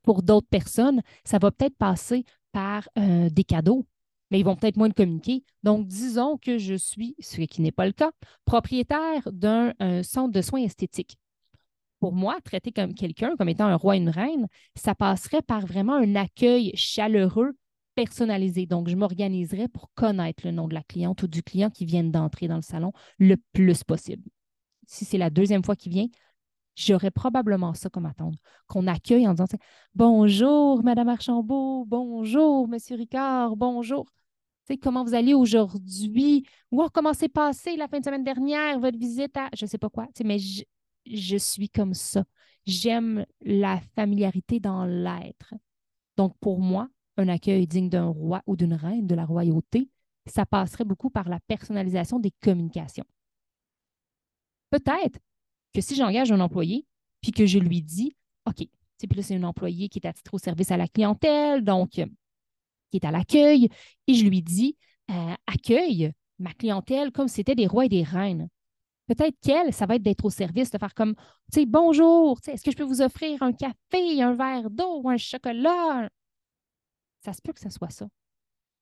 Pour 0.05 0.23
d'autres 0.23 0.47
personnes, 0.47 1.01
ça 1.23 1.37
va 1.39 1.51
peut-être 1.51 1.77
passer 1.77 2.23
par 2.51 2.87
euh, 2.97 3.29
des 3.29 3.43
cadeaux, 3.43 3.85
mais 4.31 4.39
ils 4.39 4.45
vont 4.45 4.55
peut-être 4.55 4.77
moins 4.77 4.89
communiquer. 4.89 5.43
Donc, 5.63 5.87
disons 5.87 6.37
que 6.37 6.57
je 6.57 6.75
suis, 6.75 7.15
ce 7.19 7.41
qui 7.41 7.61
n'est 7.61 7.71
pas 7.71 7.85
le 7.85 7.91
cas, 7.91 8.11
propriétaire 8.45 9.27
d'un 9.31 9.73
centre 10.03 10.31
de 10.31 10.41
soins 10.41 10.61
esthétiques. 10.61 11.17
Pour 11.99 12.13
moi, 12.13 12.37
traiter 12.43 12.71
comme 12.71 12.93
quelqu'un, 12.93 13.35
comme 13.35 13.49
étant 13.49 13.65
un 13.65 13.75
roi 13.75 13.95
et 13.95 13.99
une 13.99 14.09
reine, 14.09 14.47
ça 14.75 14.95
passerait 14.95 15.41
par 15.41 15.65
vraiment 15.65 15.95
un 15.95 16.15
accueil 16.15 16.71
chaleureux, 16.75 17.53
personnalisé. 17.95 18.65
Donc, 18.65 18.89
je 18.89 18.95
m'organiserais 18.95 19.67
pour 19.69 19.89
connaître 19.95 20.45
le 20.45 20.51
nom 20.51 20.67
de 20.67 20.73
la 20.73 20.83
cliente 20.83 21.23
ou 21.23 21.27
du 21.27 21.41
client 21.41 21.69
qui 21.69 21.85
vient 21.85 22.03
d'entrer 22.03 22.47
dans 22.47 22.57
le 22.57 22.61
salon 22.61 22.91
le 23.17 23.37
plus 23.53 23.83
possible. 23.83 24.23
Si 24.85 25.05
c'est 25.05 25.17
la 25.17 25.29
deuxième 25.29 25.63
fois 25.63 25.75
qu'il 25.75 25.93
vient, 25.93 26.07
j'aurais 26.75 27.11
probablement 27.11 27.73
ça 27.73 27.89
comme 27.89 28.05
attendre, 28.05 28.37
qu'on 28.67 28.87
accueille 28.87 29.27
en 29.27 29.33
disant 29.33 29.45
Bonjour, 29.93 30.83
Madame 30.83 31.09
Archambault, 31.09 31.85
bonjour, 31.85 32.67
Monsieur 32.67 32.95
Ricard, 32.95 33.55
bonjour. 33.55 34.05
sais, 34.67 34.77
comment 34.77 35.03
vous 35.03 35.13
allez 35.13 35.33
aujourd'hui? 35.33 36.45
Ou 36.71 36.83
comment 36.93 37.13
s'est 37.13 37.29
passé 37.29 37.75
la 37.77 37.87
fin 37.87 37.99
de 37.99 38.05
semaine 38.05 38.23
dernière, 38.23 38.79
votre 38.79 38.97
visite 38.97 39.35
à 39.37 39.49
je 39.57 39.65
ne 39.65 39.69
sais 39.69 39.77
pas 39.77 39.89
quoi. 39.89 40.07
mais 40.23 40.39
je, 40.39 40.63
je 41.05 41.37
suis 41.37 41.69
comme 41.69 41.93
ça. 41.93 42.23
J'aime 42.65 43.25
la 43.41 43.79
familiarité 43.95 44.59
dans 44.59 44.85
l'être. 44.85 45.53
Donc, 46.17 46.35
pour 46.39 46.59
moi, 46.59 46.89
un 47.17 47.27
accueil 47.27 47.67
digne 47.67 47.89
d'un 47.89 48.07
roi 48.07 48.41
ou 48.47 48.55
d'une 48.55 48.73
reine, 48.73 49.07
de 49.07 49.15
la 49.15 49.25
royauté, 49.25 49.89
ça 50.25 50.45
passerait 50.45 50.85
beaucoup 50.85 51.09
par 51.09 51.29
la 51.29 51.39
personnalisation 51.41 52.19
des 52.19 52.31
communications. 52.41 53.05
Peut-être 54.69 55.19
que 55.75 55.81
si 55.81 55.95
j'engage 55.95 56.31
un 56.31 56.39
employé, 56.39 56.85
puis 57.21 57.31
que 57.31 57.45
je 57.45 57.59
lui 57.59 57.81
dis, 57.81 58.15
OK, 58.45 58.67
puis 58.97 59.17
là, 59.17 59.21
c'est 59.21 59.35
un 59.35 59.43
employé 59.43 59.89
qui 59.89 59.99
est 59.99 60.07
à 60.07 60.13
titre 60.13 60.33
au 60.33 60.37
service 60.37 60.71
à 60.71 60.77
la 60.77 60.87
clientèle, 60.87 61.63
donc 61.63 61.99
euh, 61.99 62.05
qui 62.89 62.97
est 62.97 63.05
à 63.05 63.11
l'accueil, 63.11 63.69
et 64.07 64.13
je 64.13 64.25
lui 64.25 64.41
dis, 64.41 64.77
euh, 65.11 65.33
accueille 65.45 66.11
ma 66.39 66.53
clientèle 66.53 67.11
comme 67.11 67.27
c'était 67.27 67.55
des 67.55 67.67
rois 67.67 67.85
et 67.85 67.89
des 67.89 68.03
reines. 68.03 68.47
Peut-être 69.07 69.37
qu'elle, 69.41 69.71
ça 69.73 69.85
va 69.85 69.95
être 69.95 70.01
d'être 70.01 70.25
au 70.25 70.31
service, 70.31 70.71
de 70.71 70.79
faire 70.79 70.95
comme, 70.95 71.13
tu 71.51 71.59
sais, 71.59 71.65
bonjour, 71.65 72.39
est-ce 72.47 72.63
que 72.63 72.71
je 72.71 72.77
peux 72.77 72.83
vous 72.83 73.01
offrir 73.01 73.43
un 73.43 73.53
café, 73.53 74.23
un 74.23 74.33
verre 74.33 74.71
d'eau 74.71 75.07
un 75.07 75.17
chocolat? 75.17 76.09
Ça 77.23 77.33
se 77.33 77.41
peut 77.41 77.53
que 77.53 77.59
ce 77.59 77.69
soit 77.69 77.91
ça. 77.91 78.07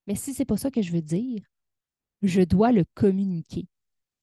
Mais 0.08 0.16
si 0.16 0.34
ce 0.34 0.40
n'est 0.40 0.46
pas 0.46 0.58
ça 0.58 0.72
que 0.72 0.82
je 0.82 0.92
veux 0.92 1.02
dire, 1.02 1.42
je 2.22 2.42
dois 2.42 2.72
le 2.72 2.86
communiquer. 2.94 3.68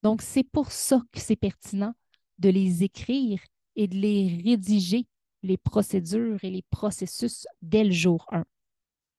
Donc, 0.01 0.23
c'est 0.23 0.43
pour 0.43 0.71
ça 0.71 1.03
que 1.11 1.19
c'est 1.19 1.35
pertinent 1.35 1.93
de 2.39 2.49
les 2.49 2.83
écrire 2.83 3.39
et 3.75 3.87
de 3.87 3.95
les 3.95 4.41
rédiger, 4.43 5.07
les 5.43 5.57
procédures 5.57 6.43
et 6.43 6.49
les 6.49 6.63
processus 6.69 7.45
dès 7.61 7.83
le 7.83 7.91
jour 7.91 8.25
1. 8.31 8.43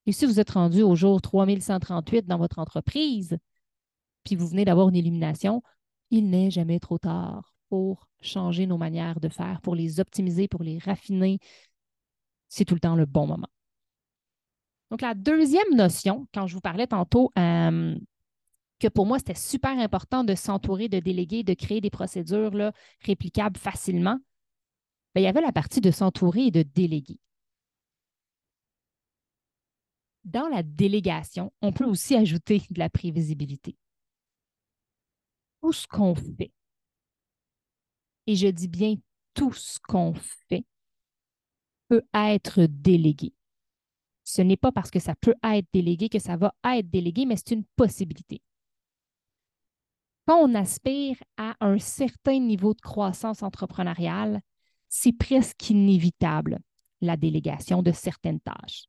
Et 0.07 0.13
si 0.13 0.27
vous 0.27 0.41
êtes 0.41 0.51
rendu 0.51 0.83
au 0.83 0.95
jour 0.95 1.21
3138 1.23 2.27
dans 2.27 2.39
votre 2.39 2.59
entreprise, 2.59 3.37
puis 4.25 4.37
vous 4.37 4.49
venez 4.49 4.65
d'avoir 4.65 4.89
une 4.89 4.97
illumination, 4.97 5.63
il 6.11 6.31
n'est 6.31 6.51
jamais 6.51 6.81
trop 6.81 6.99
tard 6.99 7.55
pour 7.69 8.07
changer 8.21 8.67
nos 8.67 8.77
manières 8.77 9.21
de 9.21 9.29
faire, 9.29 9.61
pour 9.63 9.75
les 9.75 10.01
optimiser, 10.01 10.49
pour 10.49 10.63
les 10.63 10.79
raffiner. 10.79 11.39
C'est 12.49 12.65
tout 12.65 12.75
le 12.75 12.81
temps 12.81 12.97
le 12.97 13.07
bon 13.07 13.27
moment. 13.27 13.49
Donc, 14.91 15.01
la 15.01 15.15
deuxième 15.15 15.75
notion, 15.75 16.27
quand 16.35 16.47
je 16.47 16.55
vous 16.55 16.61
parlais 16.61 16.87
tantôt, 16.87 17.33
euh, 17.39 17.97
que 18.83 18.89
pour 18.89 19.07
moi, 19.07 19.19
c'était 19.19 19.35
super 19.35 19.79
important 19.79 20.25
de 20.25 20.35
s'entourer 20.35 20.89
de 20.89 20.99
délégués, 20.99 21.45
de 21.45 21.55
créer 21.55 21.81
des 21.81 21.91
procédures 21.91 22.51
là, 22.53 22.73
réplicables 23.01 23.57
facilement, 23.57 24.19
bien, 25.15 25.23
il 25.23 25.25
y 25.25 25.29
avait 25.29 25.41
la 25.41 25.53
partie 25.53 25.81
de 25.81 25.93
s'entourer 25.93 26.47
et 26.47 26.51
de 26.51 26.63
déléguer. 26.63 27.19
Dans 30.25 30.49
la 30.49 30.65
délégation, 30.65 31.53
on 31.63 31.73
peut 31.73 31.85
aussi 31.85 32.17
ajouter 32.17 32.63
de 32.71 32.79
la 32.81 32.91
prévisibilité. 32.91 33.77
Tout 35.61 35.73
ce 35.73 35.87
qu'on 35.87 36.17
fait, 36.17 36.51
et 38.27 38.35
je 38.35 38.49
dis 38.49 38.69
bien 38.69 38.97
tout 39.35 39.53
ce 39.53 39.79
qu'on 39.79 40.15
fait, 40.15 40.65
peut 41.89 42.03
être 42.15 42.67
délégué. 42.67 43.33
Ce 44.25 44.43
n'est 44.43 44.57
pas 44.57 44.73
parce 44.73 44.91
que 44.91 44.99
ça 44.99 45.15
peut 45.15 45.35
être 45.45 45.67
délégué 45.73 46.09
que 46.09 46.19
ça 46.19 46.37
va 46.37 46.55
être 46.65 46.91
délégué, 46.91 47.27
mais 47.27 47.37
c'est 47.37 47.53
une 47.53 47.65
possibilité. 47.77 48.43
Quand 50.27 50.39
on 50.39 50.55
aspire 50.55 51.17
à 51.37 51.57
un 51.61 51.79
certain 51.79 52.39
niveau 52.39 52.75
de 52.75 52.81
croissance 52.81 53.43
entrepreneuriale, 53.43 54.41
c'est 54.89 55.13
presque 55.13 55.71
inévitable 55.71 56.59
la 57.01 57.17
délégation 57.17 57.83
de 57.83 57.91
certaines 57.91 58.41
tâches. 58.41 58.85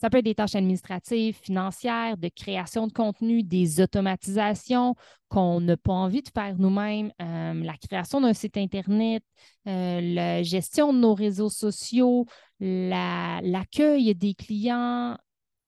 Ça 0.00 0.10
peut 0.10 0.18
être 0.18 0.24
des 0.24 0.34
tâches 0.34 0.56
administratives, 0.56 1.36
financières, 1.36 2.16
de 2.16 2.28
création 2.28 2.86
de 2.88 2.92
contenu, 2.92 3.42
des 3.42 3.80
automatisations 3.80 4.96
qu'on 5.28 5.60
n'a 5.60 5.76
pas 5.76 5.92
envie 5.92 6.22
de 6.22 6.28
faire 6.28 6.56
nous-mêmes, 6.58 7.12
euh, 7.20 7.54
la 7.54 7.76
création 7.76 8.20
d'un 8.20 8.32
site 8.32 8.56
Internet, 8.56 9.22
euh, 9.68 10.00
la 10.00 10.42
gestion 10.42 10.92
de 10.92 10.98
nos 10.98 11.14
réseaux 11.14 11.50
sociaux, 11.50 12.26
l'accueil 12.58 14.14
des 14.14 14.34
clients, 14.34 15.16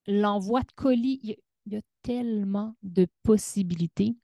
l'envoi 0.06 0.61
de 0.61 0.73
colis. 0.75 1.21
il 1.66 1.73
y, 1.73 1.76
a 1.76 1.80
tellement 2.02 2.75
de 2.83 3.06
possibilités 3.23 4.16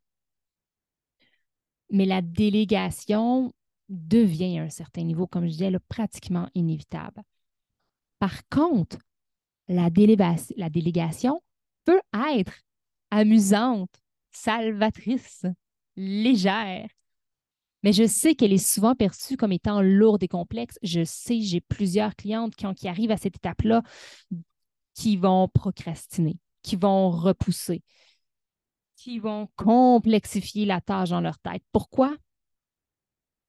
mais 1.91 2.07
la 2.07 2.23
délégation 2.23 3.53
devient 3.89 4.59
à 4.59 4.63
un 4.63 4.71
certain 4.71 5.03
niveau, 5.03 5.27
comme 5.27 5.45
je 5.47 5.51
disais, 5.51 5.73
pratiquement 5.89 6.49
inévitable. 6.55 7.23
Par 8.19 8.49
contre, 8.49 8.99
la, 9.69 9.91
délégation 9.91 11.43
peut 11.85 12.01
être 12.15 12.53
amusante, 13.11 13.91
salvatrice, 14.31 15.45
légère, 15.97 16.89
mais 17.83 17.93
je 17.93 18.07
sais 18.07 18.35
qu'elle 18.35 18.53
est 18.53 18.59
souvent 18.59 18.95
perçue 18.95 19.37
comme 19.37 19.53
étant 19.53 19.81
lourde 19.81 20.23
et 20.23 20.29
complexe. 20.29 20.79
Je 20.83 21.03
sais, 21.05 21.41
j'ai 21.41 21.61
plusieurs 21.61 22.15
clientes 22.15 22.55
qui 22.55 22.89
arrivent 22.89 23.11
à 23.11 23.17
cette 23.17 23.37
étape-là 23.37 23.83
qui 24.95 25.17
vont 25.17 25.49
procrastiner, 25.49 26.37
qui 26.63 26.77
vont 26.77 27.11
repousser, 27.11 27.83
qui 29.00 29.19
vont 29.19 29.49
complexifier 29.57 30.66
la 30.66 30.83
tâche 30.83 31.09
dans 31.09 31.23
leur 31.23 31.38
tête. 31.38 31.62
Pourquoi? 31.73 32.14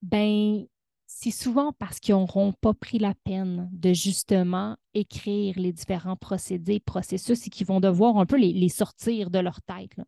Ben, 0.02 0.66
c'est 1.08 1.32
souvent 1.32 1.74
parce 1.74 2.00
qu'ils 2.00 2.16
n'auront 2.16 2.54
pas 2.54 2.74
pris 2.74 3.00
la 3.00 3.14
peine 3.26 3.70
de 3.74 3.92
justement 3.92 4.78
écrire 4.94 5.60
les 5.60 5.74
différents 5.74 6.16
procédés, 6.16 6.80
processus 6.80 7.46
et 7.46 7.50
qu'ils 7.50 7.68
vont 7.68 7.82
devoir 7.82 8.18
un 8.18 8.26
peu 8.26 8.38
les, 8.38 8.70
sortir 8.70 9.30
de 9.30 9.40
leur 9.40 9.62
tête. 9.64 10.00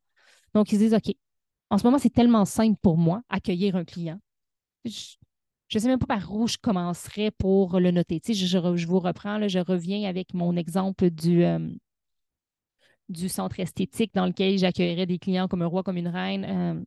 Donc, 0.54 0.72
ils 0.72 0.80
disent, 0.80 0.94
OK, 0.94 1.14
en 1.70 1.78
ce 1.78 1.84
moment, 1.84 2.00
c'est 2.00 2.10
tellement 2.10 2.46
simple 2.46 2.80
pour 2.82 2.98
moi, 2.98 3.22
accueillir 3.28 3.76
un 3.76 3.84
client. 3.84 4.20
Je, 4.86 5.18
ne 5.74 5.80
sais 5.80 5.88
même 5.90 6.00
pas 6.00 6.06
par 6.06 6.34
où 6.34 6.48
je 6.48 6.58
commencerais 6.58 7.32
pour 7.32 7.82
le 7.82 7.92
noter. 7.92 8.22
Je, 8.26 8.86
vous 8.86 9.00
reprends, 9.00 9.46
je 9.50 9.60
reviens 9.60 10.08
avec 10.08 10.34
mon 10.34 10.56
exemple 10.56 11.10
du, 11.10 11.44
euh, 11.44 11.68
du 13.10 13.30
centre 13.30 13.60
esthétique 13.60 14.14
dans 14.14 14.26
lequel 14.26 14.58
j'accueillerais 14.58 15.06
des 15.06 15.20
clients 15.20 15.48
comme 15.48 15.62
un 15.62 15.68
roi, 15.68 15.84
comme 15.84 15.98
une 15.98 16.08
reine. 16.08 16.46
Euh. 16.46 16.84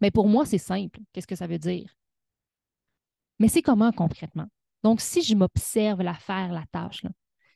mais 0.00 0.10
pour 0.10 0.28
moi, 0.28 0.44
c'est 0.46 0.58
simple. 0.58 1.00
Qu'est-ce 1.12 1.26
que 1.26 1.36
ça 1.36 1.46
veut 1.46 1.58
dire? 1.58 1.94
Mais 3.38 3.48
c'est 3.48 3.62
comment 3.62 3.92
concrètement? 3.92 4.46
Donc, 4.82 5.00
si 5.00 5.22
je 5.22 5.34
m'observe 5.34 6.02
la 6.02 6.14
faire, 6.14 6.52
la 6.52 6.64
tâche, 6.72 7.02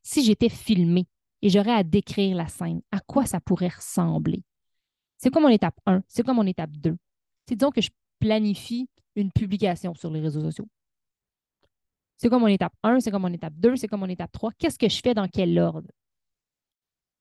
si 0.03 0.25
j'étais 0.25 0.49
filmée 0.49 1.07
et 1.41 1.51
j'aurais 1.51 1.73
à 1.73 1.85
décrire 1.85 2.37
la 2.37 2.49
scène, 2.49 2.83
à 2.91 3.01
quoi 3.01 3.27
ça 3.27 3.41
pourrait 3.41 3.69
ressembler? 3.69 4.43
C'est 5.19 5.31
quoi 5.31 5.41
mon 5.41 5.49
étape 5.49 5.79
1? 5.87 6.03
C'est 6.09 6.25
quoi 6.25 6.35
mon 6.35 6.47
étape 6.47 6.73
2? 6.73 6.97
C'est 7.49 7.57
disons 7.57 7.71
que 7.71 7.81
je 7.81 7.91
planifie 8.19 8.89
une 9.15 9.31
publication 9.31 9.95
sur 9.95 10.11
les 10.11 10.21
réseaux 10.21 10.41
sociaux. 10.41 10.67
C'est 12.17 12.29
quoi 12.29 12.39
mon 12.39 12.47
étape 12.47 12.75
1? 12.83 13.01
C'est 13.01 13.11
quoi 13.11 13.19
mon 13.19 13.33
étape 13.33 13.55
2? 13.55 13.77
C'est 13.77 13.89
quoi 13.89 13.99
mon 13.99 14.09
étape 14.09 14.33
3? 14.33 14.53
Qu'est-ce 14.59 14.79
que 14.79 14.89
je 14.89 15.01
fais 15.01 15.15
dans 15.15 15.29
quel 15.29 15.59
ordre? 15.59 15.89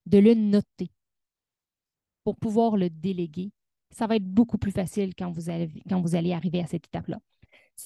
De 0.06 0.18
le 0.18 0.34
noter 0.34 0.92
pour 2.24 2.36
pouvoir 2.38 2.78
le 2.78 2.90
déléguer. 2.90 3.52
Ça 3.92 4.08
va 4.08 4.16
être 4.16 4.26
beaucoup 4.26 4.58
plus 4.58 4.72
facile 4.72 5.14
quand 5.16 5.32
vous 5.32 5.50
allez, 5.50 6.34
arriver 6.34 6.62
à 6.62 6.68
cette 6.68 6.86
étape-là. 6.86 7.20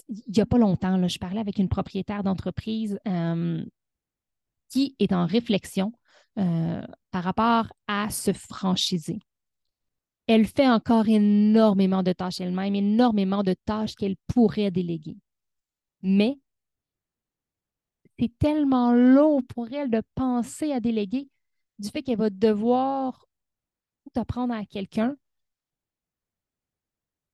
Il 0.09 0.33
n'y 0.33 0.41
a 0.41 0.45
pas 0.45 0.57
longtemps, 0.57 1.07
je 1.07 1.19
parlais 1.19 1.39
avec 1.39 1.57
une 1.57 1.69
propriétaire 1.69 2.23
d'entreprise 2.23 2.99
euh, 3.07 3.63
qui 4.69 4.95
est 4.99 5.13
en 5.13 5.25
réflexion 5.25 5.93
euh, 6.37 6.85
par 7.11 7.23
rapport 7.23 7.71
à 7.87 8.09
se 8.09 8.33
franchiser. 8.33 9.19
Elle 10.27 10.45
fait 10.45 10.67
encore 10.67 11.07
énormément 11.07 12.03
de 12.03 12.11
tâches 12.11 12.41
elle-même, 12.41 12.75
énormément 12.75 13.43
de 13.43 13.55
tâches 13.65 13.95
qu'elle 13.95 14.17
pourrait 14.27 14.71
déléguer. 14.71 15.17
Mais 16.01 16.37
c'est 18.19 18.31
tellement 18.37 18.91
long 18.93 19.41
pour 19.41 19.71
elle 19.71 19.89
de 19.89 20.01
penser 20.15 20.71
à 20.71 20.79
déléguer 20.79 21.29
du 21.79 21.89
fait 21.89 22.01
qu'elle 22.03 22.17
va 22.17 22.29
devoir 22.29 23.27
tout 24.03 24.19
apprendre 24.19 24.53
à 24.53 24.65
quelqu'un 24.65 25.15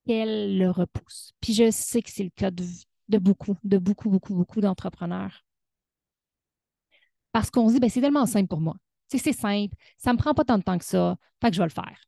qu'elle 0.06 0.58
le 0.58 0.70
repousse. 0.70 1.34
Puis 1.42 1.54
je 1.54 1.72
sais 1.72 2.02
que 2.02 2.10
c'est 2.10 2.24
le 2.24 2.32
cas 2.32 2.52
de, 2.52 2.66
beaucoup, 3.18 3.56
de 3.64 3.78
beaucoup, 3.78 4.10
beaucoup, 4.10 4.34
beaucoup 4.34 4.62
d'entrepreneurs. 4.62 5.44
Parce 7.32 7.50
qu'on 7.50 7.68
se 7.70 7.74
dit, 7.74 7.80
ben, 7.80 7.90
c'est 7.90 8.02
tellement 8.02 8.26
simple 8.26 8.48
pour 8.48 8.62
moi. 8.62 8.76
C'est 9.08 9.34
simple, 9.34 9.76
ça 9.98 10.12
ne 10.12 10.16
me 10.16 10.22
prend 10.22 10.34
pas 10.34 10.46
tant 10.46 10.58
de 10.58 10.64
temps 10.64 10.78
que 10.78 10.86
ça, 10.86 11.18
fait 11.42 11.50
que 11.50 11.56
je 11.56 11.62
vais 11.62 11.68
le 11.68 11.72
faire. 11.72 12.00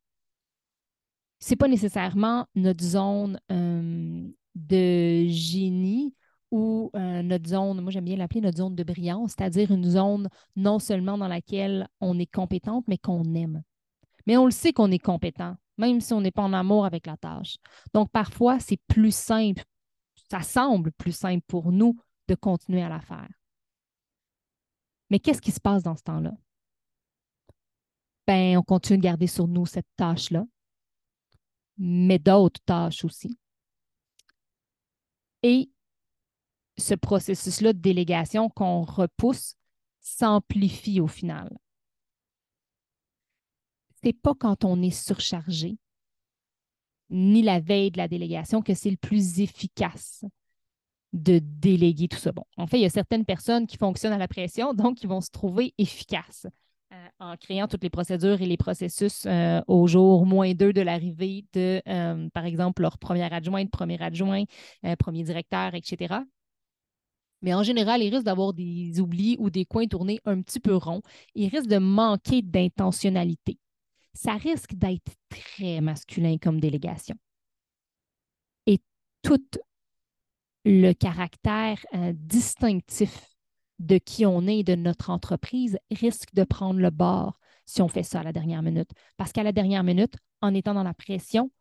Ce 1.40 1.50
n'est 1.50 1.58
pas 1.58 1.68
nécessairement 1.68 2.48
notre 2.56 2.84
zone 2.84 3.38
euh, 3.52 4.30
de 4.56 5.26
génie 5.28 6.16
ou 6.54 6.92
euh, 6.96 7.24
notre 7.24 7.50
zone, 7.50 7.82
moi 7.82 7.92
j'aime 7.92 8.06
bien 8.06 8.16
l'appeler 8.16 8.40
notre 8.40 8.60
zone 8.60 8.76
de 8.76 8.84
brillance, 8.84 9.34
c'est-à-dire 9.36 9.72
une 9.72 9.86
zone 9.86 10.30
non 10.56 10.78
seulement 10.78 11.18
dans 11.18 11.28
laquelle 11.28 11.88
on 12.00 12.20
est 12.20 12.32
compétente, 12.32 12.86
mais 12.88 13.00
qu'on 13.00 13.24
aime. 13.34 13.64
Mais 14.28 14.38
on 14.38 14.46
le 14.46 14.52
sait 14.52 14.72
qu'on 14.72 14.92
est 14.92 15.00
compétent, 15.00 15.56
même 15.80 16.00
si 16.00 16.14
on 16.14 16.22
n'est 16.22 16.30
pas 16.30 16.44
en 16.44 16.54
amour 16.54 16.86
avec 16.86 17.08
la 17.08 17.18
tâche. 17.18 17.58
Donc 17.96 18.12
parfois, 18.12 18.60
c'est 18.60 18.80
plus 18.88 19.16
simple, 19.16 19.64
ça 20.30 20.44
semble 20.44 20.92
plus 20.92 21.12
simple 21.12 21.44
pour 21.48 21.72
nous 21.72 21.98
de 22.28 22.36
continuer 22.36 22.84
à 22.84 22.90
la 22.90 23.02
faire. 23.02 23.32
Mais 25.10 25.18
qu'est-ce 25.18 25.42
qui 25.42 25.52
se 25.52 25.60
passe 25.60 25.82
dans 25.82 25.96
ce 25.96 26.04
temps-là? 26.04 26.34
Ben, 28.28 28.60
on 28.60 28.62
continue 28.62 29.00
de 29.00 29.04
garder 29.04 29.26
sur 29.26 29.48
nous 29.48 29.66
cette 29.66 29.90
tâche-là, 29.96 30.46
mais 31.80 32.20
d'autres 32.20 32.62
tâches 32.64 33.04
aussi. 33.04 33.40
Et 35.42 35.73
ce 36.78 36.96
processus-là 36.96 37.74
de 37.74 37.80
délégation 37.80 38.50
qu'on 38.50 38.82
repousse 38.82 39.56
s'amplifie 40.00 41.00
au 41.00 41.08
final. 41.08 41.50
C'est 44.04 44.14
pas 44.14 44.34
quand 44.34 44.66
on 44.66 44.82
est 44.82 44.92
surchargé, 44.92 45.78
ni 47.10 47.42
la 47.42 47.60
veille 47.60 47.92
de 47.92 47.98
la 47.98 48.08
délégation, 48.08 48.62
que 48.62 48.74
c'est 48.74 48.90
le 48.90 48.98
plus 48.98 49.40
efficace 49.40 50.26
de 51.14 51.40
déléguer 51.40 52.08
tout 52.08 52.18
ça. 52.18 52.32
Bon, 52.32 52.44
en 52.58 52.68
fait, 52.68 52.80
il 52.80 52.82
y 52.82 52.86
a 52.86 52.90
certaines 52.90 53.24
personnes 53.24 53.68
qui 53.68 53.78
fonctionnent 53.78 54.14
à 54.14 54.18
la 54.18 54.28
pression, 54.28 54.74
donc 54.74 54.98
qui 54.98 55.08
vont 55.08 55.22
se 55.22 55.30
trouver 55.30 55.74
efficaces. 55.78 56.48
Euh, 56.92 57.08
en 57.20 57.38
créant 57.38 57.68
toutes 57.68 57.84
les 57.84 57.90
procédures 57.90 58.42
et 58.42 58.46
les 58.46 58.58
processus 58.58 59.26
euh, 59.26 59.62
au 59.68 59.88
jour 59.88 60.28
moins 60.28 60.54
deux 60.54 60.74
de 60.74 60.82
l'arrivée 60.82 61.44
de, 61.54 61.82
euh, 61.88 62.30
par 62.34 62.46
exemple, 62.46 62.84
leur 62.84 63.00
première 63.00 63.34
adjointe, 63.34 63.72
premier 63.72 64.00
adjoint, 64.02 64.44
premier 65.00 65.24
directeur, 65.24 65.74
etc. 65.74 66.16
Mais 67.44 67.54
en 67.54 67.62
général, 67.62 68.02
ils 68.02 68.10
risquent 68.10 68.26
d'avoir 68.26 68.54
des 68.54 69.00
oublis 69.00 69.36
ou 69.38 69.50
des 69.52 69.66
coins 69.66 69.86
tournés 69.86 70.20
un 70.26 70.42
petit 70.42 70.60
peu 70.60 70.76
ronds. 70.76 71.02
Ils 71.36 71.50
risquent 71.50 71.70
de 71.70 71.78
manquer 71.78 72.42
d'intentionnalité. 72.42 73.60
Ça 74.14 74.34
risque 74.34 74.74
d'être 74.74 75.12
très 75.30 75.82
masculin 75.82 76.38
comme 76.42 76.60
délégation. 76.60 77.16
Et 78.66 78.80
tout 79.22 79.44
le 80.66 80.94
caractère 80.94 81.86
distinctif 82.14 83.36
de 83.80 83.98
qui 83.98 84.26
on 84.26 84.48
est 84.48 84.60
et 84.60 84.64
de 84.64 84.76
notre 84.76 85.10
entreprise 85.10 85.78
risque 85.92 86.34
de 86.34 86.46
prendre 86.46 86.80
le 86.80 86.90
bord 86.90 87.38
si 87.66 87.82
on 87.82 87.90
fait 87.90 88.04
ça 88.04 88.22
à 88.22 88.24
la 88.24 88.32
dernière 88.32 88.62
minute. 88.62 88.92
Parce 89.18 89.34
qu'à 89.34 89.44
la 89.44 89.52
dernière 89.52 89.84
minute, 89.84 90.16
en 90.42 90.54
étant 90.54 90.74
dans 90.74 90.84
la 90.84 90.94
pression, 90.94 91.52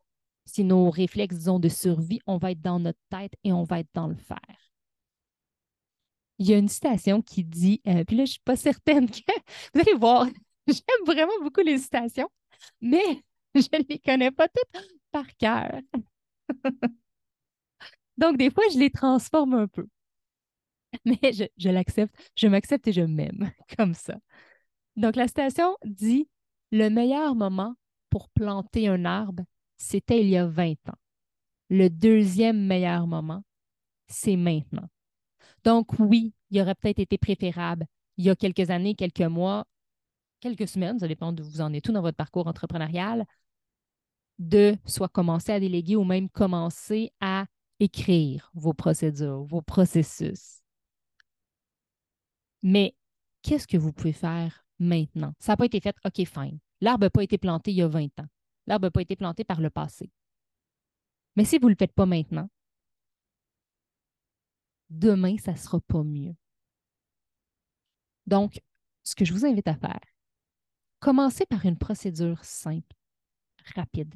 si 0.45 0.63
nos 0.63 0.91
réflexes, 0.91 1.37
disons, 1.37 1.59
de 1.59 1.69
survie, 1.69 2.21
on 2.27 2.37
va 2.37 2.53
être 2.53 2.61
dans 2.61 2.79
notre 2.79 3.01
tête 3.11 3.35
et 3.43 3.53
on 3.53 3.65
va 3.65 3.81
être 3.81 3.91
dans 3.95 4.07
le 4.09 4.17
faire. 4.17 4.62
Il 6.39 6.49
y 6.49 6.55
a 6.55 6.59
une 6.59 6.69
citation 6.69 7.23
qui 7.23 7.45
dit, 7.45 7.81
euh, 7.87 8.05
puis 8.05 8.17
là, 8.17 8.25
je 8.25 8.31
ne 8.31 8.33
suis 8.33 8.41
pas 8.45 8.57
certaine 8.57 9.09
que 9.11 9.21
vous 9.75 9.81
allez 9.81 9.95
voir, 9.95 10.27
j'aime 10.67 11.05
vraiment 11.07 11.33
beaucoup 11.43 11.61
les 11.61 11.79
citations, 11.79 12.29
mais 12.81 13.23
je 13.55 13.69
ne 13.73 13.85
les 13.89 13.99
connais 13.99 14.31
pas 14.31 14.49
toutes 14.49 14.83
par 15.11 15.27
cœur. 15.37 15.81
Donc, 18.17 18.37
des 18.37 18.51
fois, 18.51 18.65
je 18.73 18.79
les 18.79 18.91
transforme 18.91 19.55
un 19.55 19.69
peu. 19.69 19.87
mais 21.05 21.19
je, 21.33 21.69
l'accepte, 21.69 22.15
je 22.37 22.47
m'accepte 22.47 22.87
et 22.89 22.93
je 22.93 23.03
m'aime 23.03 23.51
comme 23.77 23.95
ça. 23.95 24.17
Donc, 24.97 25.17
la 25.17 25.29
citation 25.29 25.77
dit 25.85 26.29
Le 26.71 26.89
meilleur 26.89 27.35
moment 27.35 27.75
pour 28.11 28.29
planter 28.31 28.89
un 28.89 29.05
arbre, 29.05 29.45
c'était 29.79 30.21
il 30.21 30.29
y 30.29 30.37
a 30.37 30.47
20 30.47 30.73
ans. 30.89 30.99
Le 31.71 31.89
deuxième 31.89 32.67
meilleur 32.67 33.07
moment, 33.07 33.43
c'est 34.09 34.37
maintenant. 34.37 34.89
Donc, 35.65 35.99
oui, 35.99 36.35
il 36.51 36.61
aurait 36.61 36.75
peut-être 36.75 36.99
été 36.99 37.19
préférable 37.19 37.87
il 38.19 38.27
y 38.27 38.31
a 38.31 38.37
quelques 38.37 38.71
années, 38.71 38.95
quelques 38.95 39.21
mois, 39.23 39.67
quelques 40.41 40.69
semaines, 40.69 40.99
ça 40.99 41.09
dépend 41.09 41.33
de 41.33 41.43
vous 41.43 41.61
en 41.61 41.73
êtes 41.73 41.85
tout 41.85 41.93
dans 41.93 42.03
votre 42.03 42.17
parcours 42.17 42.47
entrepreneurial, 42.47 43.25
de 44.39 44.77
soit 44.87 45.09
commencer 45.09 45.53
à 45.53 45.61
déléguer 45.61 45.97
ou 45.97 46.05
même 46.05 46.29
commencer 46.29 47.11
à 47.21 47.47
écrire 47.81 48.51
vos 48.55 48.75
procédures, 48.75 49.45
vos 49.45 49.63
processus, 49.63 50.63
mais 52.63 52.95
qu'est-ce 53.43 53.67
que 53.67 53.77
vous 53.77 53.93
pouvez 53.93 54.13
faire 54.13 54.65
maintenant? 54.79 55.35
Ça 55.39 55.53
n'a 55.53 55.57
pas 55.57 55.67
été 55.67 55.81
fait, 55.81 55.97
OK, 56.05 56.25
fine. 56.27 56.59
L'arbre 56.81 57.05
n'a 57.07 57.11
pas 57.11 57.23
été 57.23 57.39
planté 57.39 57.73
il 57.73 57.77
y 57.77 57.83
a 57.83 57.89
20 57.89 58.21
ans. 58.21 58.27
L'arbre 58.67 58.87
n'a 58.87 58.91
pas 58.91 59.03
été 59.03 59.17
planté 59.17 59.45
par 59.45 59.61
le 59.61 59.71
passé. 59.71 60.11
Mais 61.37 61.45
si 61.45 61.59
vous 61.59 61.67
ne 61.67 61.73
le 61.73 61.77
faites 61.79 61.93
pas 61.93 62.07
maintenant, 62.07 62.49
demain, 64.93 65.37
ça 65.39 65.53
ne 65.53 65.57
sera 65.57 65.81
pas 65.81 66.03
mieux. 66.03 66.35
Donc, 68.27 68.61
ce 69.03 69.15
que 69.15 69.25
je 69.25 69.33
vous 69.33 69.45
invite 69.45 69.67
à 69.67 69.75
faire, 69.75 70.01
commencez 71.01 71.47
par 71.47 71.65
une 71.67 71.77
procédure 71.77 72.45
simple, 72.45 72.95
rapide, 73.75 74.15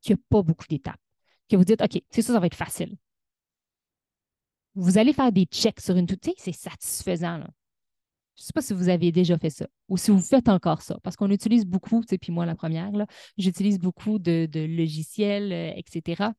qui 0.00 0.12
n'a 0.12 0.18
pas 0.28 0.42
beaucoup 0.42 0.66
d'étapes, 0.68 1.00
que 1.48 1.56
vous 1.56 1.64
dites, 1.64 1.80
OK, 1.80 2.02
c'est 2.10 2.22
ça, 2.22 2.32
ça 2.32 2.40
va 2.40 2.46
être 2.46 2.56
facile. 2.56 2.96
Vous 4.74 4.98
allez 4.98 5.12
faire 5.12 5.30
des 5.30 5.44
checks 5.44 5.80
sur 5.80 5.96
une 5.96 6.06
toute, 6.06 6.28
c'est 6.36 6.52
satisfaisant. 6.52 7.38
Je 7.38 8.42
ne 8.42 8.46
sais 8.46 8.52
pas 8.52 8.62
si 8.62 8.74
vous 8.74 8.88
avez 8.88 9.12
déjà 9.12 9.38
fait 9.38 9.50
ça 9.50 9.68
ou 9.88 9.96
si 9.96 10.10
vous 10.10 10.20
faites 10.20 10.48
encore 10.48 10.82
ça, 10.82 10.98
parce 11.04 11.14
qu'on 11.14 11.30
utilise 11.30 11.64
beaucoup, 11.64 12.00
puis 12.00 12.32
moi 12.32 12.44
la 12.44 12.56
première, 12.56 12.90
j'utilise 13.38 13.78
beaucoup 13.78 14.18
de, 14.18 14.48
logiciels, 14.52 15.52
euh, 15.52 15.72
etc., 15.76 16.30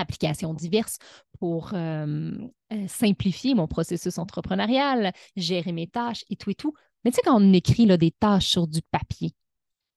applications 0.00 0.54
diverses 0.54 0.98
pour 1.38 1.72
euh, 1.74 2.32
euh, 2.72 2.88
simplifier 2.88 3.54
mon 3.54 3.66
processus 3.66 4.18
entrepreneurial, 4.18 5.12
gérer 5.36 5.72
mes 5.72 5.86
tâches 5.86 6.24
et 6.30 6.36
tout 6.36 6.50
et 6.50 6.54
tout. 6.54 6.74
Mais 7.04 7.10
tu 7.10 7.16
sais, 7.16 7.22
quand 7.24 7.40
on 7.40 7.52
écrit 7.52 7.86
là, 7.86 7.96
des 7.96 8.10
tâches 8.10 8.48
sur 8.48 8.66
du 8.66 8.80
papier, 8.90 9.32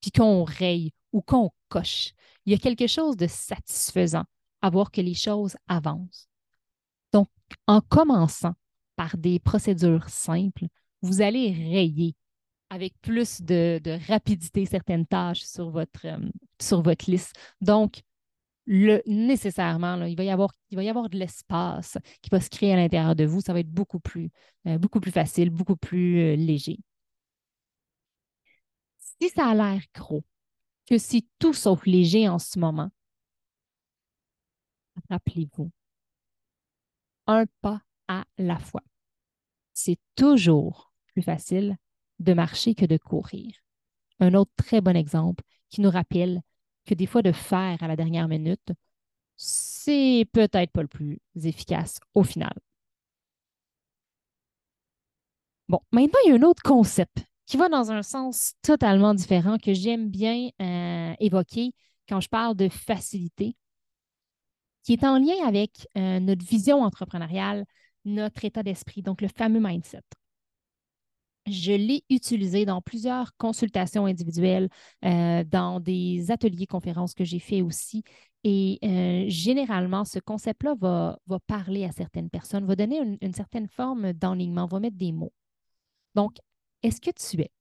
puis 0.02 0.12
qu'on 0.12 0.44
raye 0.44 0.92
ou 1.12 1.22
qu'on 1.22 1.52
coche, 1.70 2.13
il 2.46 2.54
y 2.54 2.56
a 2.56 2.60
quelque 2.60 2.88
chose 2.88 3.18
de 3.18 3.28
satisfaisant 3.28 4.26
à 4.62 4.70
voir 4.70 4.92
que 4.92 5.02
les 5.02 5.13
choses 5.13 5.56
avancent. 5.68 6.28
Donc, 7.12 7.30
en 7.68 7.82
commençant 7.82 8.54
par 8.96 9.18
des 9.18 9.39
procédures 9.39 10.10
simples, 10.10 10.66
vous 11.02 11.22
allez 11.22 11.52
rayer 11.52 12.16
avec 12.70 12.94
plus 13.02 13.42
de, 13.42 13.80
rapidité 14.08 14.66
certaines 14.66 15.06
tâches 15.06 15.44
sur 15.44 15.70
votre, 15.70 16.06
euh, 16.06 16.18
sur 16.60 16.82
votre 16.82 17.10
liste. 17.10 17.36
Donc, 17.62 18.02
nécessairement, 18.67 20.04
il, 20.06 20.15
va 20.15 20.23
y 20.23 20.30
avoir, 20.30 20.52
il 20.69 20.78
va 20.78 20.84
y 20.84 20.89
avoir 20.89 21.10
de 21.10 21.17
l'espace 21.17 21.97
qui 22.21 22.30
va 22.30 22.39
se 22.39 22.49
créer 22.49 22.73
à 22.73 22.76
l'intérieur 22.78 23.15
de 23.15 23.26
vous. 23.26 23.41
Ça 23.41 23.54
va 23.54 23.60
être 23.60 23.71
beaucoup 23.71 23.99
plus, 23.99 24.30
euh, 24.67 24.78
beaucoup 24.78 24.99
plus 24.99 25.12
facile, 25.12 25.49
beaucoup 25.49 25.76
plus 25.76 26.19
euh, 26.19 26.36
léger. 26.36 26.80
Si 28.97 29.30
ça 29.30 29.47
a 29.49 29.56
l'air 29.56 29.82
gros, 29.93 30.23
que 30.88 30.97
c'est 30.97 31.26
tout 31.39 31.54
sauf 31.54 31.86
léger 31.86 32.28
en 32.30 32.39
ce 32.39 32.60
moment, 32.60 32.89
rappelez-vous, 35.10 35.71
un 37.28 37.45
pas 37.62 37.82
à 38.08 38.26
la 38.38 38.60
fois. 38.60 38.84
C'est 39.73 39.99
toujours 40.15 40.93
plus 41.13 41.21
facile 41.21 41.78
de 42.19 42.34
marcher 42.34 42.76
que 42.76 42.86
de 42.86 42.97
courir. 42.97 43.54
Un 44.19 44.34
autre 44.36 44.52
très 44.56 44.82
bon 44.82 44.95
exemple 44.95 45.43
qui 45.69 45.82
nous 45.82 45.89
rappelle 45.89 46.41
que 46.86 46.93
des 46.93 47.06
fois 47.06 47.22
de 47.22 47.32
faire 47.32 47.82
à 47.82 47.88
la 47.88 47.96
dernière 47.96 48.28
minute, 48.28 48.72
c'est 49.38 50.26
peut-être 50.34 50.72
pas 50.72 50.82
le 50.82 50.88
plus 50.88 51.19
efficace 51.43 52.00
au 52.13 52.24
final. 52.24 52.54
Bon, 55.69 55.80
maintenant, 55.91 56.19
il 56.26 56.30
y 56.30 56.32
a 56.34 56.36
un 56.36 56.43
autre 56.43 56.62
concept 56.63 57.26
qui 57.46 57.58
va 57.58 57.69
dans 57.69 57.91
un 57.91 58.04
sens 58.04 58.54
totalement 58.62 59.13
différent 59.13 59.58
que 59.58 59.74
j'aime 59.74 60.10
bien 60.10 60.50
euh, 60.62 61.13
évoquer 61.19 61.74
quand 62.08 62.19
je 62.19 62.30
parle 62.30 62.56
de 62.56 62.69
facilité, 62.69 63.56
qui 64.84 64.93
est 64.93 65.04
en 65.04 65.17
lien 65.17 65.48
avec 65.48 65.88
euh, 65.98 66.19
notre 66.19 66.46
vision 66.46 66.82
entrepreneuriale, 66.84 67.65
notre 68.06 68.43
état 68.46 68.63
d'esprit, 68.63 69.02
donc 69.02 69.22
le 69.22 69.30
fameux 69.30 69.62
mindset. 69.62 70.02
Je 71.45 71.73
l'ai 71.73 72.06
utilisé 72.10 72.65
dans 72.65 72.82
plusieurs 72.82 73.36
consultations 73.36 74.06
individuelles, 74.06 74.69
euh, 75.03 75.43
dans 75.43 75.82
des 75.82 76.32
ateliers 76.32 76.67
conférences 76.67 77.13
que 77.13 77.25
j'ai 77.25 77.39
fait 77.39 77.62
aussi. 77.62 78.03
Et 78.45 78.79
euh, 78.84 79.25
généralement, 79.27 80.06
ce 80.06 80.19
concept-là 80.19 80.75
va, 80.79 81.17
parler 81.47 81.84
à 81.84 81.91
certaines 81.91 82.29
personnes, 82.29 82.65
va 82.65 82.75
donner 82.75 83.17
une, 83.21 83.34
certaine 83.34 83.67
forme 83.67 84.13
d'enlignement, 84.13 84.67
va 84.67 84.79
mettre 84.79 84.97
des 84.97 85.12
mots. 85.12 85.34
Donc, 86.15 86.38
est-ce 86.82 87.01
que 87.01 87.12
tu 87.12 87.41
es 87.41 87.51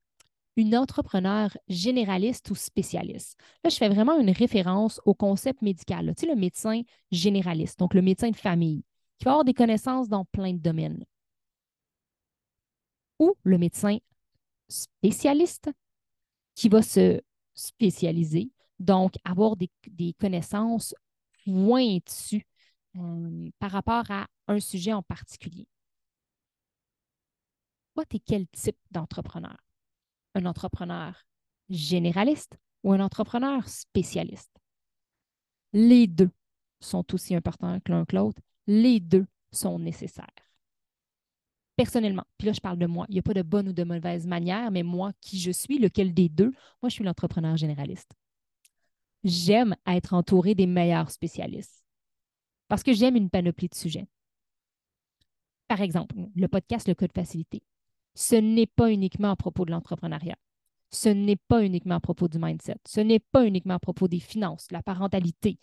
une 0.57 0.77
entrepreneur 0.77 1.57
généraliste 1.69 2.51
ou 2.51 2.55
spécialiste? 2.55 3.37
Là, 3.65 3.71
je 3.71 3.77
fais 3.77 3.89
vraiment 3.89 4.19
une 4.19 4.31
référence 4.31 5.01
au 5.07 5.15
concept 5.15 5.63
médical. 5.63 6.15
Tu 6.17 6.27
sais, 6.27 6.33
le 6.33 6.39
médecin 6.39 6.83
généraliste, 7.11 7.79
donc 7.81 7.95
le 7.95 8.03
médecin 8.03 8.31
de 8.31 8.37
famille, 8.37 8.85
qui 9.19 9.25
va 9.25 9.33
avoir 9.33 9.45
des 9.45 9.55
connaissances 9.55 10.09
dans 10.09 10.25
plein 10.25 10.53
de 10.53 10.59
domaines 10.59 11.05
ou 13.23 13.37
le 13.45 13.57
médecin 13.57 13.99
spécialiste 14.69 15.71
qui 16.57 16.69
va 16.69 16.83
se 16.83 17.21
spécialiser, 17.55 18.51
donc 18.81 19.15
avoir 19.25 19.57
des, 19.57 19.71
connaissances 20.19 20.93
pointues 21.45 22.45
euh, 22.97 23.51
par 23.61 23.71
rapport 23.71 24.11
à 24.11 24.27
un 24.49 24.59
sujet 24.59 24.93
en 24.93 25.03
particulier. 25.05 25.69
Toi, 27.95 28.05
tu 28.07 28.17
es 28.17 28.21
quel 28.21 28.49
type 28.49 28.79
d'entrepreneur? 28.91 29.59
Un 30.35 30.47
entrepreneur 30.47 31.15
généraliste 31.69 32.57
ou 32.83 32.93
un 32.93 33.01
entrepreneur 33.01 33.69
spécialiste? 33.69 34.59
Les 35.73 36.09
deux 36.09 36.31
sont 36.81 37.15
aussi 37.15 37.37
importants 37.37 37.79
que 37.81 37.93
l'un 37.93 38.05
que 38.05 38.17
l'autre. 38.17 38.43
Les 38.67 38.99
deux 38.99 39.27
sont 39.53 39.79
nécessaires 39.79 40.52
personnellement, 41.77 42.25
puis 42.39 42.47
là, 42.47 42.53
je 42.53 42.61
parle 42.61 42.79
de 42.79 42.87
moi. 42.87 43.07
Il 43.09 43.13
n'y 43.13 43.19
a 43.19 43.23
pas 43.23 43.35
de 43.35 43.43
bonne 43.43 43.69
ou 43.69 43.73
de 43.73 43.85
mauvaise 43.85 44.27
manière, 44.27 44.71
mais 44.71 44.83
moi, 44.83 45.13
qui 45.21 45.39
je 45.39 45.51
suis, 45.51 45.79
lequel 45.79 46.15
des 46.15 46.29
deux? 46.29 46.53
Moi, 46.83 46.89
je 46.89 46.95
suis 46.95 47.05
l'entrepreneur 47.05 47.57
généraliste. 47.57 48.13
J'aime 49.25 49.77
être 49.87 50.15
entouré 50.15 50.55
des 50.55 50.67
meilleurs 50.67 51.11
spécialistes 51.11 51.85
parce 52.69 52.83
que 52.83 52.93
j'aime 52.93 53.17
une 53.17 53.31
panoplie 53.31 53.69
de 53.69 53.75
sujets. 53.75 54.07
Par 55.69 55.81
exemple, 55.81 56.17
le 56.35 56.49
podcast 56.49 56.89
Le 56.89 56.95
Code 56.95 57.13
Facilité. 57.13 57.63
Ce 58.15 58.35
n'est 58.35 58.67
pas 58.67 58.91
uniquement 58.91 59.31
à 59.31 59.37
propos 59.37 59.65
de 59.65 59.71
l'entrepreneuriat. 59.71 60.37
Ce 60.91 61.09
n'est 61.09 61.37
pas 61.37 61.65
uniquement 61.65 61.95
à 61.95 62.01
propos 62.01 62.29
du 62.29 62.39
mindset. 62.39 62.77
Ce 62.87 63.01
n'est 63.01 63.21
pas 63.21 63.47
uniquement 63.47 63.75
à 63.75 63.79
propos 63.79 64.09
des 64.09 64.21
finances, 64.21 64.69
de 64.69 64.75
la 64.75 64.83
parentalité, 64.83 65.59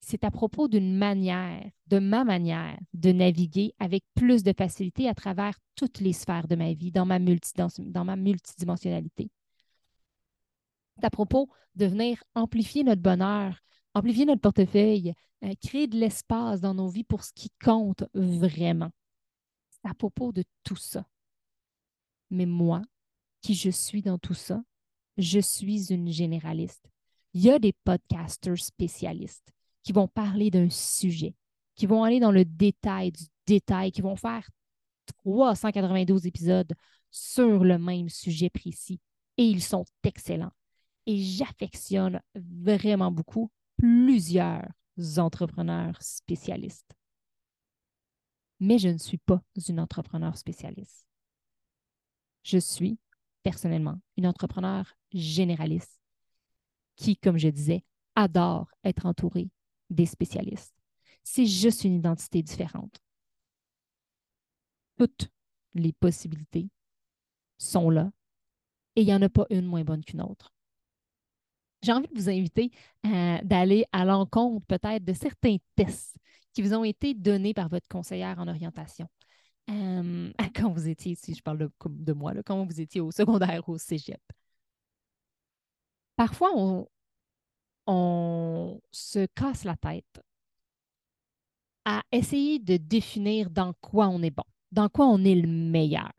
c'est 0.00 0.24
à 0.24 0.30
propos 0.30 0.66
d'une 0.66 0.96
manière, 0.96 1.62
de 1.86 1.98
ma 1.98 2.24
manière 2.24 2.78
de 2.94 3.12
naviguer 3.12 3.74
avec 3.78 4.02
plus 4.14 4.42
de 4.42 4.54
facilité 4.56 5.08
à 5.08 5.14
travers 5.14 5.54
toutes 5.74 6.00
les 6.00 6.14
sphères 6.14 6.48
de 6.48 6.56
ma 6.56 6.72
vie, 6.72 6.90
dans 6.90 7.06
ma, 7.06 7.18
multidimensionnalité. 7.18 9.30
C'est 10.96 11.04
à 11.04 11.10
propos 11.10 11.48
de 11.74 11.86
venir 11.86 12.22
amplifier 12.34 12.82
notre 12.82 13.02
bonheur, 13.02 13.60
amplifier 13.94 14.24
notre 14.24 14.40
portefeuille, 14.40 15.12
euh, 15.44 15.52
créer 15.62 15.86
de 15.86 15.98
l'espace 15.98 16.60
dans 16.60 16.74
nos 16.74 16.88
vies 16.88 17.04
pour 17.04 17.22
ce 17.22 17.32
qui 17.32 17.50
compte 17.62 18.04
vraiment. 18.14 18.90
C'est 19.70 19.90
à 19.90 19.94
propos 19.94 20.32
de 20.32 20.44
tout 20.64 20.76
ça. 20.76 21.06
Mais 22.30 22.46
moi, 22.46 22.82
qui 23.42 23.54
je 23.54 23.70
suis 23.70 24.02
dans 24.02 24.18
tout 24.18 24.34
ça, 24.34 24.62
je 25.16 25.40
suis 25.40 25.92
une 25.92 26.10
généraliste. 26.10 26.90
Il 27.34 27.42
y 27.42 27.50
a 27.50 27.58
des 27.58 27.72
podcasters 27.72 28.58
spécialistes 28.58 29.52
qui 29.82 29.92
vont 29.92 30.08
parler 30.08 30.50
d'un 30.50 30.70
sujet, 30.70 31.34
qui 31.74 31.86
vont 31.86 32.04
aller 32.04 32.20
dans 32.20 32.32
le 32.32 32.44
détail 32.44 33.12
du 33.12 33.24
détail, 33.46 33.92
qui 33.92 34.02
vont 34.02 34.16
faire 34.16 34.48
392 35.06 36.26
épisodes 36.26 36.72
sur 37.10 37.64
le 37.64 37.78
même 37.78 38.08
sujet 38.08 38.50
précis. 38.50 39.00
Et 39.36 39.44
ils 39.44 39.62
sont 39.62 39.84
excellents. 40.02 40.52
Et 41.06 41.16
j'affectionne 41.16 42.20
vraiment 42.34 43.10
beaucoup 43.10 43.50
plusieurs 43.76 44.68
entrepreneurs 45.16 46.00
spécialistes. 46.02 46.94
Mais 48.60 48.78
je 48.78 48.88
ne 48.88 48.98
suis 48.98 49.18
pas 49.18 49.40
une 49.68 49.80
entrepreneur 49.80 50.36
spécialiste. 50.36 51.06
Je 52.42 52.58
suis 52.58 52.98
personnellement 53.42 53.98
une 54.18 54.26
entrepreneur 54.26 54.94
généraliste 55.12 55.98
qui, 56.96 57.16
comme 57.16 57.38
je 57.38 57.48
disais, 57.48 57.84
adore 58.14 58.70
être 58.84 59.06
entourée 59.06 59.48
des 59.90 60.06
spécialistes. 60.06 60.74
C'est 61.22 61.46
juste 61.46 61.84
une 61.84 61.94
identité 61.94 62.42
différente. 62.42 63.00
Toutes 64.96 65.30
les 65.74 65.92
possibilités 65.92 66.68
sont 67.58 67.90
là 67.90 68.10
et 68.96 69.02
il 69.02 69.06
n'y 69.06 69.14
en 69.14 69.22
a 69.22 69.28
pas 69.28 69.46
une 69.50 69.66
moins 69.66 69.84
bonne 69.84 70.04
qu'une 70.04 70.22
autre. 70.22 70.52
J'ai 71.82 71.92
envie 71.92 72.08
de 72.08 72.14
vous 72.14 72.28
inviter 72.28 72.70
euh, 73.06 73.38
d'aller 73.42 73.86
à 73.92 74.04
l'encontre 74.04 74.66
peut-être 74.66 75.04
de 75.04 75.12
certains 75.14 75.56
tests 75.76 76.16
qui 76.52 76.62
vous 76.62 76.74
ont 76.74 76.84
été 76.84 77.14
donnés 77.14 77.54
par 77.54 77.68
votre 77.68 77.88
conseillère 77.88 78.38
en 78.38 78.48
orientation. 78.48 79.08
Euh, 79.70 80.32
quand 80.54 80.72
vous 80.72 80.88
étiez, 80.88 81.14
si 81.14 81.34
je 81.34 81.42
parle 81.42 81.70
de, 81.86 82.12
moi, 82.12 82.34
là, 82.34 82.42
quand 82.42 82.64
vous 82.64 82.80
étiez 82.80 83.00
au 83.00 83.10
secondaire 83.10 83.68
au 83.68 83.78
cégep? 83.78 84.20
Parfois, 86.16 86.50
on, 86.54 86.86
on 87.86 88.80
se 88.90 89.26
casse 89.34 89.64
la 89.64 89.76
tête 89.76 90.22
à 91.84 92.02
essayer 92.12 92.58
de 92.58 92.76
définir 92.76 93.50
dans 93.50 93.72
quoi 93.80 94.08
on 94.08 94.22
est 94.22 94.30
bon, 94.30 94.44
dans 94.70 94.88
quoi 94.88 95.06
on 95.06 95.24
est 95.24 95.34
le 95.34 95.48
meilleur, 95.48 96.12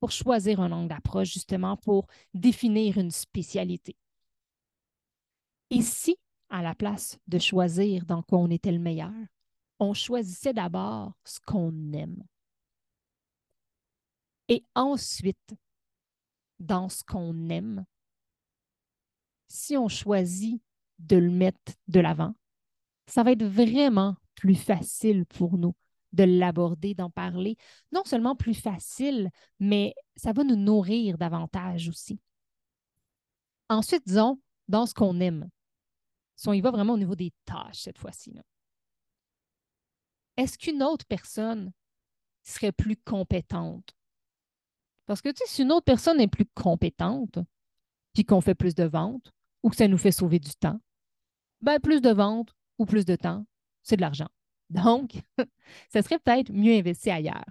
pour 0.00 0.10
choisir 0.10 0.60
un 0.60 0.72
angle 0.72 0.88
d'approche, 0.88 1.32
justement, 1.32 1.76
pour 1.76 2.06
définir 2.34 2.98
une 2.98 3.10
spécialité. 3.10 3.96
Et 5.70 5.82
si, 5.82 6.16
à 6.48 6.62
la 6.62 6.74
place 6.74 7.18
de 7.28 7.38
choisir 7.38 8.04
dans 8.04 8.22
quoi 8.22 8.38
on 8.38 8.50
était 8.50 8.72
le 8.72 8.78
meilleur, 8.78 9.12
on 9.78 9.94
choisissait 9.94 10.52
d'abord 10.52 11.12
ce 11.24 11.40
qu'on 11.40 11.92
aime. 11.92 12.22
Et 14.48 14.64
ensuite, 14.74 15.54
dans 16.58 16.88
ce 16.88 17.02
qu'on 17.04 17.48
aime, 17.48 17.84
si 19.48 19.76
on 19.76 19.88
choisit 19.88 20.60
de 21.02 21.16
le 21.16 21.30
mettre 21.30 21.72
de 21.88 22.00
l'avant, 22.00 22.34
ça 23.06 23.22
va 23.22 23.32
être 23.32 23.44
vraiment 23.44 24.16
plus 24.34 24.54
facile 24.54 25.26
pour 25.26 25.58
nous 25.58 25.74
de 26.12 26.24
l'aborder, 26.24 26.94
d'en 26.94 27.10
parler. 27.10 27.56
Non 27.90 28.02
seulement 28.04 28.36
plus 28.36 28.54
facile, 28.54 29.30
mais 29.58 29.94
ça 30.16 30.32
va 30.32 30.44
nous 30.44 30.56
nourrir 30.56 31.18
davantage 31.18 31.88
aussi. 31.88 32.20
Ensuite, 33.68 34.06
disons, 34.06 34.40
dans 34.68 34.86
ce 34.86 34.94
qu'on 34.94 35.20
aime, 35.20 35.48
si 36.36 36.48
on 36.48 36.52
y 36.52 36.60
va 36.60 36.70
vraiment 36.70 36.94
au 36.94 36.98
niveau 36.98 37.14
des 37.14 37.32
tâches 37.44 37.80
cette 37.80 37.98
fois-ci, 37.98 38.34
est-ce 40.36 40.58
qu'une 40.58 40.82
autre 40.82 41.06
personne 41.06 41.72
serait 42.42 42.72
plus 42.72 42.96
compétente? 42.96 43.94
Parce 45.06 45.20
que 45.20 45.30
si 45.46 45.62
une 45.62 45.72
autre 45.72 45.84
personne 45.84 46.20
est 46.20 46.28
plus 46.28 46.46
compétente, 46.54 47.38
puis 48.12 48.24
qu'on 48.24 48.40
fait 48.40 48.54
plus 48.54 48.74
de 48.74 48.84
ventes, 48.84 49.32
ou 49.62 49.70
que 49.70 49.76
ça 49.76 49.88
nous 49.88 49.98
fait 49.98 50.12
sauver 50.12 50.38
du 50.38 50.54
temps, 50.54 50.80
ben, 51.62 51.78
plus 51.80 52.00
de 52.00 52.10
ventes 52.10 52.54
ou 52.78 52.86
plus 52.86 53.04
de 53.04 53.16
temps, 53.16 53.46
c'est 53.82 53.96
de 53.96 54.00
l'argent. 54.00 54.28
Donc, 54.70 55.22
ça 55.90 56.02
serait 56.02 56.18
peut-être 56.18 56.52
mieux 56.52 56.74
investi 56.74 57.10
ailleurs. 57.10 57.44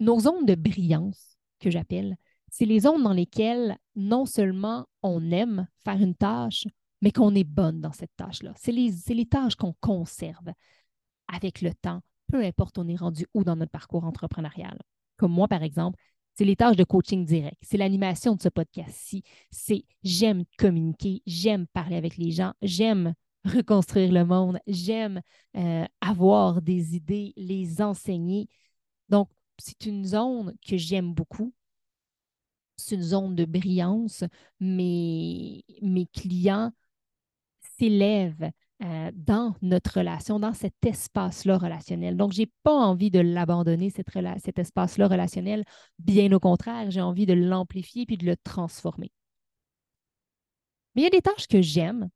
Nos 0.00 0.20
zones 0.20 0.44
de 0.44 0.54
brillance, 0.54 1.38
que 1.58 1.70
j'appelle, 1.70 2.16
c'est 2.50 2.64
les 2.64 2.80
zones 2.80 3.02
dans 3.02 3.12
lesquelles 3.12 3.76
non 3.94 4.26
seulement 4.26 4.86
on 5.02 5.30
aime 5.30 5.66
faire 5.84 6.00
une 6.00 6.14
tâche, 6.14 6.66
mais 7.02 7.12
qu'on 7.12 7.34
est 7.34 7.44
bonne 7.44 7.80
dans 7.80 7.92
cette 7.92 8.14
tâche-là. 8.16 8.52
C'est 8.56 8.72
les, 8.72 8.92
les 9.08 9.26
tâches 9.26 9.56
qu'on 9.56 9.74
conserve 9.80 10.50
avec 11.28 11.60
le 11.60 11.74
temps, 11.74 12.02
peu 12.30 12.42
importe 12.44 12.78
on 12.78 12.88
est 12.88 12.96
rendu 12.96 13.26
où 13.34 13.44
dans 13.44 13.56
notre 13.56 13.70
parcours 13.70 14.04
entrepreneurial. 14.04 14.78
Comme 15.16 15.32
moi, 15.32 15.48
par 15.48 15.62
exemple, 15.62 15.98
c'est 16.36 16.44
les 16.44 16.56
tâches 16.56 16.76
de 16.76 16.84
coaching 16.84 17.24
direct, 17.24 17.56
c'est 17.62 17.78
l'animation 17.78 18.34
de 18.36 18.42
ce 18.42 18.48
podcast-ci, 18.48 19.22
c'est 19.50 19.84
j'aime 20.02 20.44
communiquer, 20.58 21.22
j'aime 21.26 21.66
parler 21.68 21.96
avec 21.96 22.16
les 22.18 22.30
gens, 22.30 22.52
j'aime 22.60 23.14
reconstruire 23.44 24.12
le 24.12 24.24
monde, 24.24 24.58
j'aime 24.66 25.20
euh, 25.56 25.84
avoir 26.00 26.60
des 26.60 26.96
idées, 26.96 27.32
les 27.36 27.80
enseigner. 27.80 28.48
Donc, 29.08 29.30
c'est 29.58 29.86
une 29.86 30.04
zone 30.04 30.54
que 30.66 30.76
j'aime 30.76 31.14
beaucoup. 31.14 31.54
C'est 32.76 32.96
une 32.96 33.02
zone 33.02 33.34
de 33.34 33.46
brillance. 33.46 34.24
Mes, 34.60 35.64
mes 35.80 36.06
clients 36.06 36.72
s'élèvent 37.78 38.50
euh, 38.82 39.10
dans 39.14 39.54
notre 39.62 40.00
relation, 40.00 40.38
dans 40.38 40.52
cet 40.52 40.74
espace-là 40.84 41.56
relationnel. 41.56 42.16
Donc, 42.16 42.32
je 42.32 42.42
n'ai 42.42 42.50
pas 42.62 42.74
envie 42.74 43.10
de 43.10 43.20
l'abandonner, 43.20 43.88
cet 43.90 44.58
espace-là 44.58 45.08
relationnel. 45.08 45.64
Bien 45.98 46.30
au 46.32 46.40
contraire, 46.40 46.90
j'ai 46.90 47.00
envie 47.00 47.24
de 47.24 47.32
l'amplifier 47.32 48.04
puis 48.04 48.18
de 48.18 48.26
le 48.26 48.36
transformer. 48.36 49.10
Mais 50.94 51.02
il 51.02 51.04
y 51.04 51.08
a 51.08 51.10
des 51.10 51.22
tâches 51.22 51.48
que 51.48 51.62
j'aime. 51.62 52.10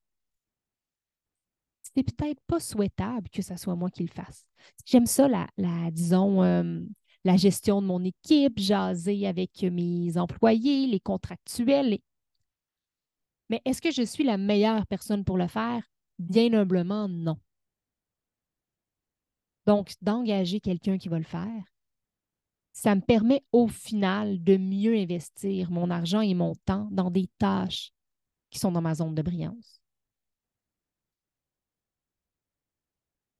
C'est 1.82 2.02
peut-être 2.02 2.40
pas 2.46 2.60
souhaitable 2.60 3.28
que 3.30 3.42
ce 3.42 3.56
soit 3.56 3.74
moi 3.74 3.90
qui 3.90 4.02
le 4.02 4.10
fasse. 4.12 4.44
J'aime 4.84 5.06
ça, 5.06 5.28
la, 5.28 5.46
disons, 5.90 6.42
euh, 6.42 6.80
la 7.24 7.36
gestion 7.36 7.82
de 7.82 7.86
mon 7.86 8.04
équipe, 8.04 8.58
jaser 8.58 9.26
avec 9.26 9.62
mes 9.62 10.16
employés, 10.18 10.86
les 10.86 11.00
contractuels. 11.00 11.98
Mais 13.48 13.60
est-ce 13.64 13.82
que 13.82 13.90
je 13.90 14.02
suis 14.02 14.24
la 14.24 14.36
meilleure 14.38 14.86
personne 14.86 15.24
pour 15.24 15.36
le 15.36 15.48
faire? 15.48 15.89
Bien 16.20 16.52
humblement, 16.54 17.08
non. 17.08 17.40
Donc, 19.64 19.94
d'engager 20.02 20.60
quelqu'un 20.60 20.98
qui 20.98 21.08
va 21.08 21.16
le 21.18 21.24
faire, 21.24 21.62
ça 22.72 22.94
me 22.96 23.00
permet 23.00 23.44
au 23.52 23.68
final 23.68 24.42
de 24.42 24.56
mieux 24.56 24.96
investir 24.96 25.70
mon 25.70 25.88
argent 25.90 26.20
et 26.20 26.34
mon 26.34 26.54
temps 26.64 26.88
dans 26.90 27.10
des 27.10 27.28
tâches 27.38 27.92
qui 28.50 28.58
sont 28.60 28.72
dans 28.72 28.82
ma 28.82 28.94
zone 28.96 29.14
de 29.16 29.22
brillance. 29.22 29.80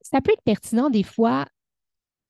Ça 0.01 0.21
peut 0.21 0.31
être 0.31 0.43
pertinent 0.43 0.89
des 0.89 1.03
fois 1.03 1.45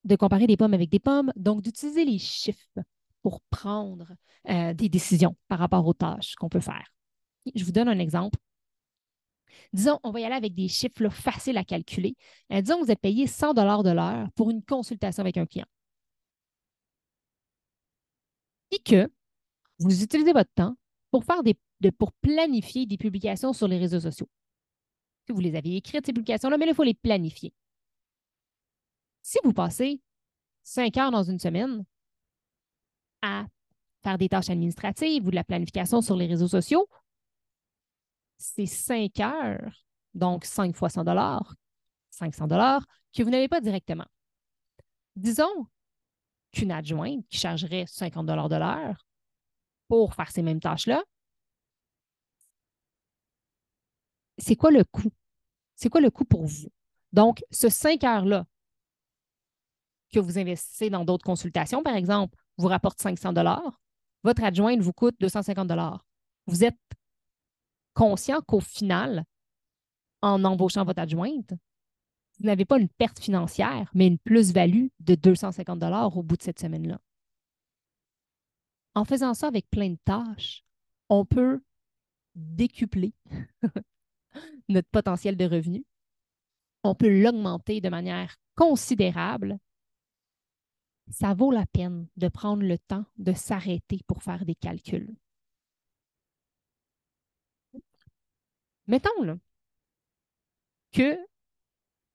de 0.04 0.16
comparer 0.16 0.46
des 0.48 0.56
pommes 0.56 0.74
avec 0.74 0.90
des 0.90 1.00
pommes, 1.00 1.32
donc 1.36 1.62
d'utiliser 1.62 2.04
les 2.04 2.18
chiffres 2.18 2.80
pour 3.22 3.40
prendre 3.50 4.08
euh, 4.50 4.74
des 4.74 4.88
décisions 4.88 5.36
par 5.48 5.58
rapport 5.60 5.86
aux 5.86 5.94
tâches 5.94 6.36
qu'on 6.36 6.48
peut 6.48 6.60
faire. 6.60 6.86
Je 7.54 7.64
vous 7.64 7.72
donne 7.72 7.88
un 7.88 7.98
exemple. 7.98 8.38
Disons, 9.72 9.98
on 10.02 10.10
va 10.10 10.20
y 10.20 10.24
aller 10.24 10.34
avec 10.34 10.54
des 10.54 10.68
chiffres 10.68 11.08
faciles 11.08 11.56
à 11.56 11.64
calculer. 11.64 12.16
Euh, 12.52 12.60
disons 12.60 12.78
que 12.80 12.84
vous 12.84 12.90
êtes 12.90 13.00
payé 13.00 13.26
100 13.26 13.54
de 13.54 13.90
l'heure 13.90 14.28
pour 14.34 14.50
une 14.50 14.62
consultation 14.62 15.20
avec 15.22 15.36
un 15.36 15.46
client. 15.46 15.66
Et 18.70 18.78
que 18.78 19.10
vous 19.78 20.02
utilisez 20.02 20.32
votre 20.32 20.52
temps 20.54 20.74
pour, 21.10 21.24
pour 21.98 22.12
planifier 22.20 22.86
des 22.86 22.96
publications 22.96 23.52
sur 23.52 23.68
les 23.68 23.78
réseaux 23.78 24.00
sociaux. 24.00 24.28
Vous 25.28 25.40
les 25.40 25.54
avez 25.54 25.76
écrites, 25.76 26.06
ces 26.06 26.12
publications-là, 26.12 26.58
mais 26.58 26.66
il 26.66 26.74
faut 26.74 26.82
les 26.82 26.94
planifier. 26.94 27.52
Si 29.22 29.38
vous 29.44 29.52
passez 29.52 30.00
cinq 30.62 30.96
heures 30.96 31.10
dans 31.10 31.22
une 31.22 31.38
semaine 31.38 31.84
à 33.22 33.46
faire 34.02 34.18
des 34.18 34.28
tâches 34.28 34.50
administratives 34.50 35.26
ou 35.26 35.30
de 35.30 35.36
la 35.36 35.44
planification 35.44 36.00
sur 36.02 36.16
les 36.16 36.26
réseaux 36.26 36.48
sociaux, 36.48 36.88
c'est 38.42 38.66
5 38.66 39.20
heures, 39.20 39.84
donc 40.14 40.44
5 40.44 40.74
fois 40.74 40.90
100 40.90 41.04
dollars, 41.04 41.54
500 42.10 42.48
dollars, 42.48 42.84
que 43.14 43.22
vous 43.22 43.30
n'avez 43.30 43.48
pas 43.48 43.60
directement. 43.60 44.06
Disons 45.16 45.66
qu'une 46.52 46.72
adjointe 46.72 47.26
qui 47.28 47.38
chargerait 47.38 47.86
50 47.86 48.26
dollars 48.26 48.48
de 48.48 48.56
l'heure 48.56 49.06
pour 49.88 50.14
faire 50.14 50.30
ces 50.30 50.42
mêmes 50.42 50.60
tâches-là, 50.60 51.02
c'est 54.38 54.56
quoi 54.56 54.70
le 54.70 54.84
coût? 54.84 55.12
C'est 55.76 55.88
quoi 55.88 56.00
le 56.00 56.10
coût 56.10 56.24
pour 56.24 56.44
vous? 56.44 56.68
Donc, 57.12 57.44
ce 57.50 57.68
5 57.68 58.02
heures-là 58.04 58.46
que 60.12 60.18
vous 60.18 60.38
investissez 60.38 60.90
dans 60.90 61.04
d'autres 61.04 61.24
consultations, 61.24 61.82
par 61.82 61.94
exemple, 61.94 62.36
vous 62.58 62.68
rapporte 62.68 63.00
500 63.00 63.32
dollars, 63.32 63.80
votre 64.24 64.42
adjointe 64.44 64.80
vous 64.80 64.92
coûte 64.92 65.14
250 65.20 65.68
dollars. 65.68 66.04
Vous 66.46 66.64
êtes 66.64 66.78
conscient 67.94 68.40
qu'au 68.42 68.60
final, 68.60 69.24
en 70.20 70.44
embauchant 70.44 70.84
votre 70.84 71.00
adjointe, 71.00 71.52
vous 72.38 72.46
n'avez 72.46 72.64
pas 72.64 72.78
une 72.78 72.88
perte 72.88 73.20
financière, 73.20 73.90
mais 73.94 74.06
une 74.06 74.18
plus-value 74.18 74.86
de 75.00 75.14
250 75.14 75.78
dollars 75.78 76.16
au 76.16 76.22
bout 76.22 76.36
de 76.36 76.42
cette 76.42 76.60
semaine-là. 76.60 76.98
En 78.94 79.04
faisant 79.04 79.34
ça 79.34 79.48
avec 79.48 79.68
plein 79.70 79.90
de 79.90 79.98
tâches, 80.04 80.64
on 81.08 81.24
peut 81.24 81.62
décupler 82.34 83.14
notre 84.68 84.88
potentiel 84.88 85.36
de 85.36 85.44
revenu. 85.44 85.84
On 86.84 86.94
peut 86.94 87.22
l'augmenter 87.22 87.80
de 87.80 87.88
manière 87.88 88.36
considérable. 88.56 89.58
Ça 91.10 91.34
vaut 91.34 91.50
la 91.50 91.66
peine 91.66 92.08
de 92.16 92.28
prendre 92.28 92.62
le 92.62 92.78
temps 92.78 93.04
de 93.18 93.32
s'arrêter 93.32 94.00
pour 94.06 94.22
faire 94.22 94.44
des 94.44 94.54
calculs. 94.54 95.14
Mettons 98.86 99.22
là, 99.22 99.36
que 100.92 101.18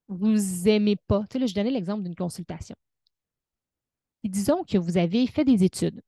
vous 0.07 0.63
n'aimez 0.63 0.95
pas. 0.95 1.21
Tu 1.21 1.33
sais, 1.33 1.39
là, 1.39 1.45
je 1.47 1.53
donnais 1.55 1.71
l'exemple 1.71 2.03
d'une 2.03 2.15
consultation. 2.15 2.75
Disons 4.23 4.63
que 4.63 4.77
vous 4.77 4.97
avez 4.97 5.25
fait 5.27 5.45
des 5.45 5.63
études. 5.63 6.01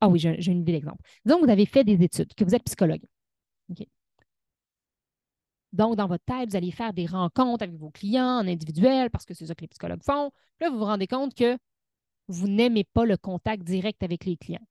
Ah 0.00 0.08
oui, 0.08 0.18
j'ai 0.18 0.52
une 0.52 0.60
idée 0.60 0.72
d'exemple. 0.72 1.02
Disons 1.24 1.38
que 1.38 1.44
vous 1.44 1.50
avez 1.50 1.66
fait 1.66 1.84
des 1.84 2.02
études, 2.02 2.34
que 2.34 2.44
vous 2.44 2.54
êtes 2.54 2.64
psychologue. 2.64 3.02
Donc, 5.72 5.96
dans 5.96 6.08
votre 6.08 6.24
tête, 6.24 6.50
vous 6.50 6.56
allez 6.56 6.72
faire 6.72 6.92
des 6.92 7.06
rencontres 7.06 7.62
avec 7.62 7.76
vos 7.76 7.90
clients 7.90 8.40
en 8.40 8.46
individuel 8.48 9.10
parce 9.10 9.24
que 9.24 9.34
c'est 9.34 9.46
ça 9.46 9.54
que 9.54 9.62
les 9.62 9.68
psychologues 9.68 10.02
font. 10.02 10.32
Là, 10.60 10.68
vous 10.70 10.78
vous 10.78 10.84
rendez 10.84 11.06
compte 11.06 11.34
que 11.34 11.56
vous 12.28 12.48
n'aimez 12.48 12.84
pas 12.84 13.04
le 13.04 13.16
contact 13.16 13.62
direct 13.64 14.02
avec 14.02 14.24
les 14.24 14.36
clients. 14.36 14.66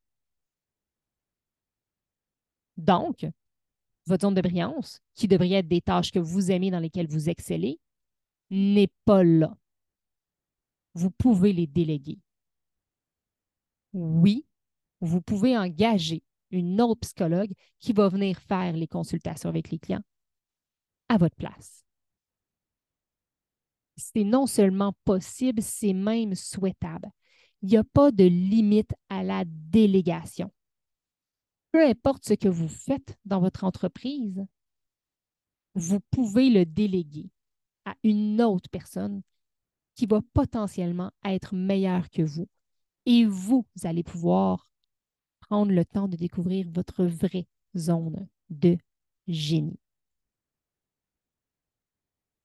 Donc, 2.78 3.26
votre 4.10 4.24
zone 4.24 4.34
de 4.34 4.41
brillance, 4.41 5.00
qui 5.15 5.28
devrait 5.28 5.52
être 5.52 5.67
des 5.67 5.82
tâches 5.82 6.12
que 6.12 6.19
vous 6.19 6.52
aimez 6.52 6.72
dans 6.72 6.80
lesquelles 6.80 7.08
vous 7.08 7.30
excellez, 7.30 7.80
n'est 8.50 8.91
pas 9.06 9.24
là. 9.24 9.56
Vous 10.95 11.12
pouvez 11.12 11.54
les 11.54 11.67
déléguer. 11.67 12.19
Oui, 13.93 14.45
vous 15.00 15.22
pouvez 15.22 15.58
engager 15.58 16.24
une 16.52 16.82
autre 16.82 17.02
psychologue 17.02 17.54
qui 17.80 17.93
va 17.93 18.10
venir 18.10 18.39
faire 18.39 18.74
les 18.74 18.88
consultations 18.88 19.50
avec 19.50 19.69
les 19.69 19.80
clients 19.80 20.04
à 21.08 21.17
votre 21.17 21.36
place. 21.36 21.84
C'est 23.95 24.24
non 24.24 24.48
seulement 24.48 24.93
possible, 25.06 25.62
c'est 25.62 25.93
même 25.93 26.34
souhaitable. 26.34 27.10
Il 27.62 27.69
n'y 27.69 27.78
a 27.78 27.84
pas 27.84 28.12
de 28.12 28.24
limite 28.24 28.93
à 29.10 29.24
la 29.24 29.43
délégation 29.45 30.52
peu 31.72 31.86
importe 31.86 32.26
ce 32.26 32.34
que 32.34 32.50
vous 32.50 32.68
faites 32.68 33.18
dans 33.26 33.40
votre 33.40 33.64
entreprise, 33.64 34.46
vous 35.76 36.00
pouvez 36.12 36.50
le 36.50 36.66
déléguer 36.66 37.30
à 37.86 37.96
une 38.04 38.42
autre 38.42 38.70
personne 38.70 39.22
qui 39.96 40.06
va 40.06 40.22
potentiellement 40.34 41.12
être 41.26 41.56
meilleure 41.56 42.10
que 42.10 42.22
vous. 42.22 42.48
Et 43.06 43.26
vous, 43.26 43.66
allez 43.84 44.04
pouvoir 44.04 44.70
prendre 45.42 45.72
le 45.72 45.86
temps 45.86 46.08
de 46.08 46.16
découvrir 46.16 46.68
votre 46.70 47.06
vraie 47.06 47.48
zone 47.76 48.28
de 48.50 48.78
génie. 49.28 49.80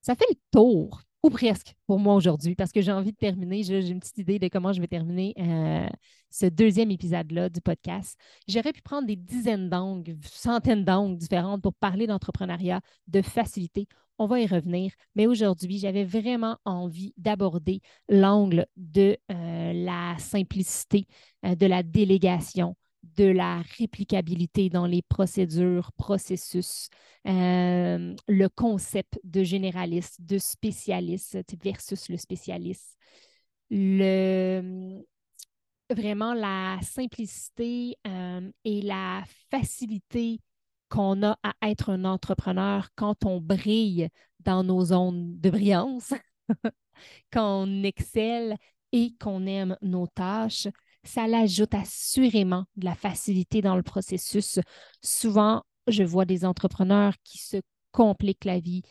Ça 0.01 0.15
fait 0.15 0.27
le 0.29 0.37
tour 0.51 1.03
ou 1.25 1.31
presque 1.31 1.75
pour 1.87 1.99
moi 1.99 2.15
aujourd'hui, 2.15 2.55
parce 2.55 2.71
que 2.71 2.83
j'ai 2.83 2.93
envie 2.93 3.13
de 3.13 3.17
terminer. 3.17 3.63
J'ai 3.63 3.89
une 3.89 3.99
petite 3.99 4.19
idée 4.19 4.39
de 4.39 4.49
comment 4.49 4.75
je 4.75 4.81
vais 4.83 4.87
terminer 4.87 5.33
euh, 5.39 5.89
ce 6.31 6.45
deuxième 6.45 6.91
épisode-là 6.91 7.49
du 7.49 7.63
podcast. 7.63 8.19
J'aurais 8.47 8.75
pu 8.75 8.83
prendre 8.83 9.07
des 9.07 9.17
dizaines 9.17 9.71
d'angles, 9.71 10.19
centaines 10.23 10.85
d'angles 10.85 11.17
différentes 11.17 11.63
pour 11.63 11.73
parler 11.73 12.07
d'entrepreneuriat, 12.07 12.83
de 13.09 13.23
facilité. 13.23 13.89
On 14.19 14.27
va 14.27 14.39
y 14.41 14.47
revenir. 14.47 14.93
Mais 15.15 15.27
aujourd'hui, 15.27 15.79
j'avais 15.79 16.05
vraiment 16.05 16.59
envie 16.67 17.15
d'aborder 17.17 17.81
l'angle 18.11 18.67
de 18.77 19.17
euh, 19.33 19.73
la 19.73 20.17
simplicité, 20.19 21.07
euh, 21.47 21.55
de 21.55 21.65
la 21.65 21.83
délégation, 21.83 22.77
de 23.17 23.25
la 23.25 23.63
réplicabilité 23.79 24.71
dans 24.71 24.87
les 24.87 25.03
procédures, 25.03 25.93
processus, 25.93 26.89
euh, 27.27 28.15
le 28.29 28.49
concept 28.49 29.19
de 29.25 29.43
généraliste, 29.43 30.21
de 30.21 30.39
spécialiste 30.39 31.39
versus 31.63 32.09
le 32.09 32.17
spécialiste, 32.17 32.97
le, 33.71 35.03
vraiment 35.91 36.35
la 36.35 36.79
simplicité 36.83 37.97
euh, 38.07 38.51
et 38.65 38.83
la 38.83 39.25
facilité 39.51 40.41
qu'on 40.89 41.23
a 41.23 41.37
à 41.43 41.71
être 41.71 41.91
un 41.91 42.05
entrepreneur 42.05 42.89
quand 42.95 43.25
on 43.25 43.41
brille 43.41 44.09
dans 44.41 44.63
nos 44.63 44.87
zones 44.87 45.41
de 45.41 45.51
brillance, 45.51 46.13
qu'on 47.33 47.83
excelle 47.83 48.57
et 48.93 49.15
qu'on 49.19 49.47
aime 49.47 49.77
nos 49.83 50.07
tâches, 50.07 50.69
ça 51.05 51.27
l'ajoute 51.27 51.75
assurément 51.75 52.65
de 52.77 52.85
la 52.85 52.95
facilité 52.95 53.63
dans 53.63 53.77
le 53.77 53.83
processus. 53.83 54.59
Souvent, 55.03 55.63
je 55.87 56.03
vois 56.03 56.25
des 56.25 56.45
entrepreneurs 56.45 57.15
qui 57.25 57.39
se 57.39 57.59
compliquent 57.93 58.45
la 58.45 58.59
vie, 58.59 58.83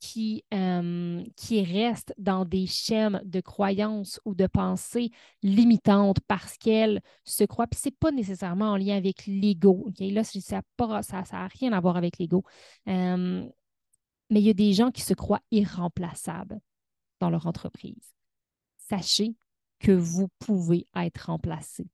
qui, 0.00 0.44
euh, 0.54 1.22
qui 1.36 1.62
restent 1.62 2.14
dans 2.18 2.44
des 2.44 2.66
schèmes 2.66 3.20
de 3.24 3.40
croyances 3.40 4.18
ou 4.24 4.34
de 4.34 4.46
pensées 4.46 5.10
limitantes 5.42 6.20
parce 6.26 6.56
qu'elles 6.56 7.02
se 7.24 7.44
croient. 7.44 7.66
Puis 7.66 7.80
ce 7.80 7.88
n'est 7.88 7.96
pas 8.00 8.10
nécessairement 8.10 8.72
en 8.72 8.76
lien 8.76 8.96
avec 8.96 9.26
l'ego. 9.26 9.90
Là, 10.00 10.24
ça 10.24 10.62
n'a 11.32 11.46
rien 11.48 11.72
à 11.72 11.80
voir 11.80 11.96
avec 11.96 12.18
l'ego. 12.18 12.44
Euh, 12.88 13.46
mais 14.30 14.40
il 14.40 14.46
y 14.46 14.50
a 14.50 14.54
des 14.54 14.72
gens 14.72 14.90
qui 14.90 15.02
se 15.02 15.14
croient 15.14 15.42
irremplaçables 15.50 16.60
dans 17.20 17.30
leur 17.30 17.46
entreprise. 17.46 18.14
Sachez 18.78 19.34
que 19.80 19.92
vous 19.92 20.28
pouvez 20.38 20.86
être 20.94 21.26
remplacé. 21.26 21.88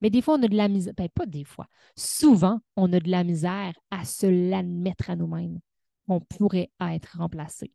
Mais 0.00 0.10
des 0.10 0.22
fois, 0.22 0.34
on 0.34 0.42
a 0.42 0.48
de 0.48 0.56
la 0.56 0.68
misère, 0.68 0.94
ben, 0.96 1.08
pas 1.08 1.26
des 1.26 1.44
fois, 1.44 1.66
souvent, 1.96 2.60
on 2.76 2.92
a 2.92 3.00
de 3.00 3.10
la 3.10 3.24
misère 3.24 3.74
à 3.90 4.04
se 4.04 4.26
l'admettre 4.26 5.10
à 5.10 5.16
nous-mêmes 5.16 5.60
on 6.08 6.20
pourrait 6.20 6.70
être 6.80 7.16
remplacé. 7.18 7.72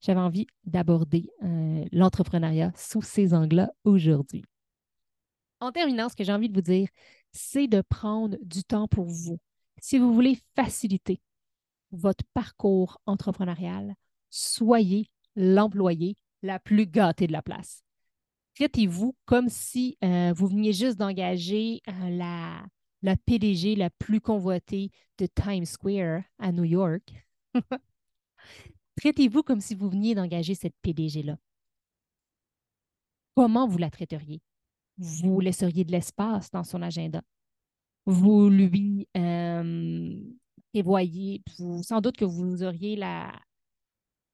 J'avais 0.00 0.20
envie 0.20 0.46
d'aborder 0.64 1.30
euh, 1.42 1.84
l'entrepreneuriat 1.92 2.72
sous 2.76 3.02
ces 3.02 3.34
angles-là 3.34 3.70
aujourd'hui. 3.84 4.44
En 5.60 5.70
terminant, 5.70 6.08
ce 6.08 6.16
que 6.16 6.24
j'ai 6.24 6.32
envie 6.32 6.48
de 6.48 6.54
vous 6.54 6.62
dire, 6.62 6.88
c'est 7.30 7.68
de 7.68 7.82
prendre 7.82 8.36
du 8.42 8.64
temps 8.64 8.88
pour 8.88 9.04
vous. 9.04 9.38
Si 9.80 9.98
vous 9.98 10.12
voulez 10.12 10.38
faciliter 10.56 11.20
votre 11.92 12.24
parcours 12.34 13.00
entrepreneurial, 13.06 13.94
soyez 14.28 15.08
l'employé 15.36 16.16
la 16.42 16.58
plus 16.58 16.86
gâtée 16.86 17.28
de 17.28 17.32
la 17.32 17.42
place. 17.42 17.81
Traitez-vous 18.56 19.16
comme 19.24 19.48
si 19.48 19.96
euh, 20.04 20.32
vous 20.36 20.46
veniez 20.46 20.72
juste 20.72 20.98
d'engager 20.98 21.80
euh, 21.88 22.10
la, 22.10 22.64
la 23.02 23.16
PDG 23.16 23.76
la 23.76 23.90
plus 23.90 24.20
convoitée 24.20 24.90
de 25.18 25.26
Times 25.26 25.64
Square 25.64 26.22
à 26.38 26.52
New 26.52 26.64
York. 26.64 27.12
Traitez-vous 28.96 29.42
comme 29.42 29.60
si 29.60 29.74
vous 29.74 29.88
veniez 29.88 30.14
d'engager 30.14 30.54
cette 30.54 30.74
PDG-là. 30.82 31.38
Comment 33.34 33.66
vous 33.66 33.78
la 33.78 33.90
traiteriez? 33.90 34.42
Vous 34.98 35.40
laisseriez 35.40 35.84
de 35.84 35.92
l'espace 35.92 36.50
dans 36.50 36.64
son 36.64 36.82
agenda. 36.82 37.22
Vous 38.04 38.50
lui 38.50 39.08
euh, 39.16 40.20
prévoyez, 40.72 41.42
sans 41.82 42.00
doute 42.00 42.16
que 42.16 42.24
vous 42.24 42.62
auriez 42.62 42.96
la, 42.96 43.32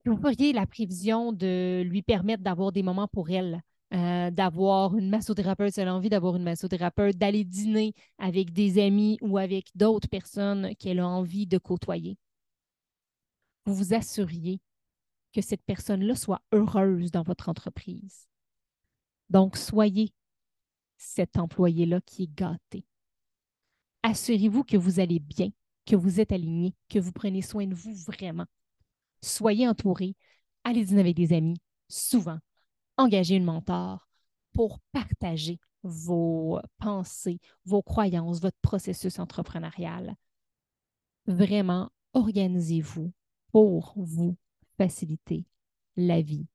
vous 0.05 0.19
la 0.53 0.65
prévision 0.65 1.31
de 1.31 1.83
lui 1.85 2.01
permettre 2.01 2.43
d'avoir 2.43 2.71
des 2.71 2.83
moments 2.83 3.07
pour 3.07 3.29
elle, 3.29 3.61
euh, 3.93 4.29
d'avoir 4.29 4.95
une 4.97 5.09
massothérapeute, 5.09 5.73
si 5.73 5.81
elle 5.81 5.87
a 5.87 5.95
envie 5.95 6.09
d'avoir 6.09 6.35
une 6.35 6.43
massothérapeute, 6.43 7.17
d'aller 7.17 7.43
dîner 7.43 7.93
avec 8.19 8.53
des 8.53 8.79
amis 8.83 9.17
ou 9.21 9.37
avec 9.37 9.69
d'autres 9.75 10.07
personnes 10.07 10.75
qu'elle 10.75 10.99
a 10.99 11.07
envie 11.07 11.47
de 11.47 11.57
côtoyer. 11.57 12.17
Vous 13.65 13.73
vous 13.73 13.93
assuriez 13.93 14.59
que 15.33 15.41
cette 15.41 15.63
personne-là 15.63 16.15
soit 16.15 16.41
heureuse 16.51 17.11
dans 17.11 17.23
votre 17.23 17.49
entreprise. 17.49 18.27
Donc, 19.29 19.57
soyez 19.57 20.11
cet 20.97 21.37
employé-là 21.37 22.01
qui 22.01 22.23
est 22.23 22.35
gâté. 22.35 22.85
Assurez-vous 24.03 24.63
que 24.63 24.77
vous 24.77 24.99
allez 24.99 25.19
bien, 25.19 25.49
que 25.85 25.95
vous 25.95 26.19
êtes 26.19 26.31
aligné, 26.31 26.73
que 26.89 26.99
vous 26.99 27.11
prenez 27.11 27.41
soin 27.41 27.67
de 27.67 27.75
vous 27.75 27.93
vraiment. 27.93 28.45
Soyez 29.21 29.67
entouré, 29.67 30.15
allez 30.63 30.85
dîner 30.85 31.01
avec 31.01 31.15
des 31.15 31.33
amis, 31.33 31.57
souvent, 31.87 32.39
engager 32.99 33.35
une 33.35 33.45
mentor 33.45 34.09
pour 34.53 34.79
partager 34.91 35.57
vos 35.83 36.59
pensées, 36.77 37.39
vos 37.65 37.81
croyances, 37.81 38.41
votre 38.41 38.59
processus 38.61 39.19
entrepreneurial. 39.19 40.15
Vraiment, 41.25 41.89
organisez-vous 42.13 43.13
pour 43.51 43.93
vous 43.95 44.35
faciliter 44.77 45.45
la 45.95 46.21
vie. 46.21 46.47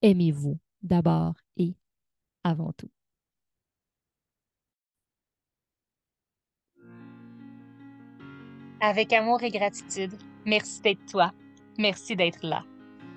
Aimez-vous 0.00 0.58
d'abord 0.82 1.34
et 1.58 1.76
avant 2.44 2.72
tout. 2.72 2.90
Avec 8.80 9.12
amour 9.12 9.42
et 9.42 9.50
gratitude, 9.50 10.12
merci 10.46 10.80
d'être 10.80 11.04
toi. 11.06 11.32
Merci 11.78 12.16
d'être 12.16 12.42
là. 12.42 12.64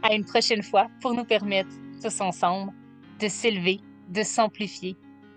À 0.04 0.14
une 0.14 0.26
prochaine 0.26 0.64
fois 0.64 0.88
pour 1.02 1.14
nous 1.14 1.26
permettre 1.26 1.87
tous 2.02 2.22
ensemble, 2.22 2.74
de 3.20 3.28
s'élever, 3.28 3.80
de 4.10 4.24
s'amplifier 4.24 4.96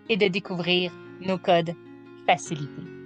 et 0.09 0.17
de 0.17 0.29
découvrir 0.29 0.93
nos 1.21 1.39
codes 1.39 1.75
facilités. 2.27 3.00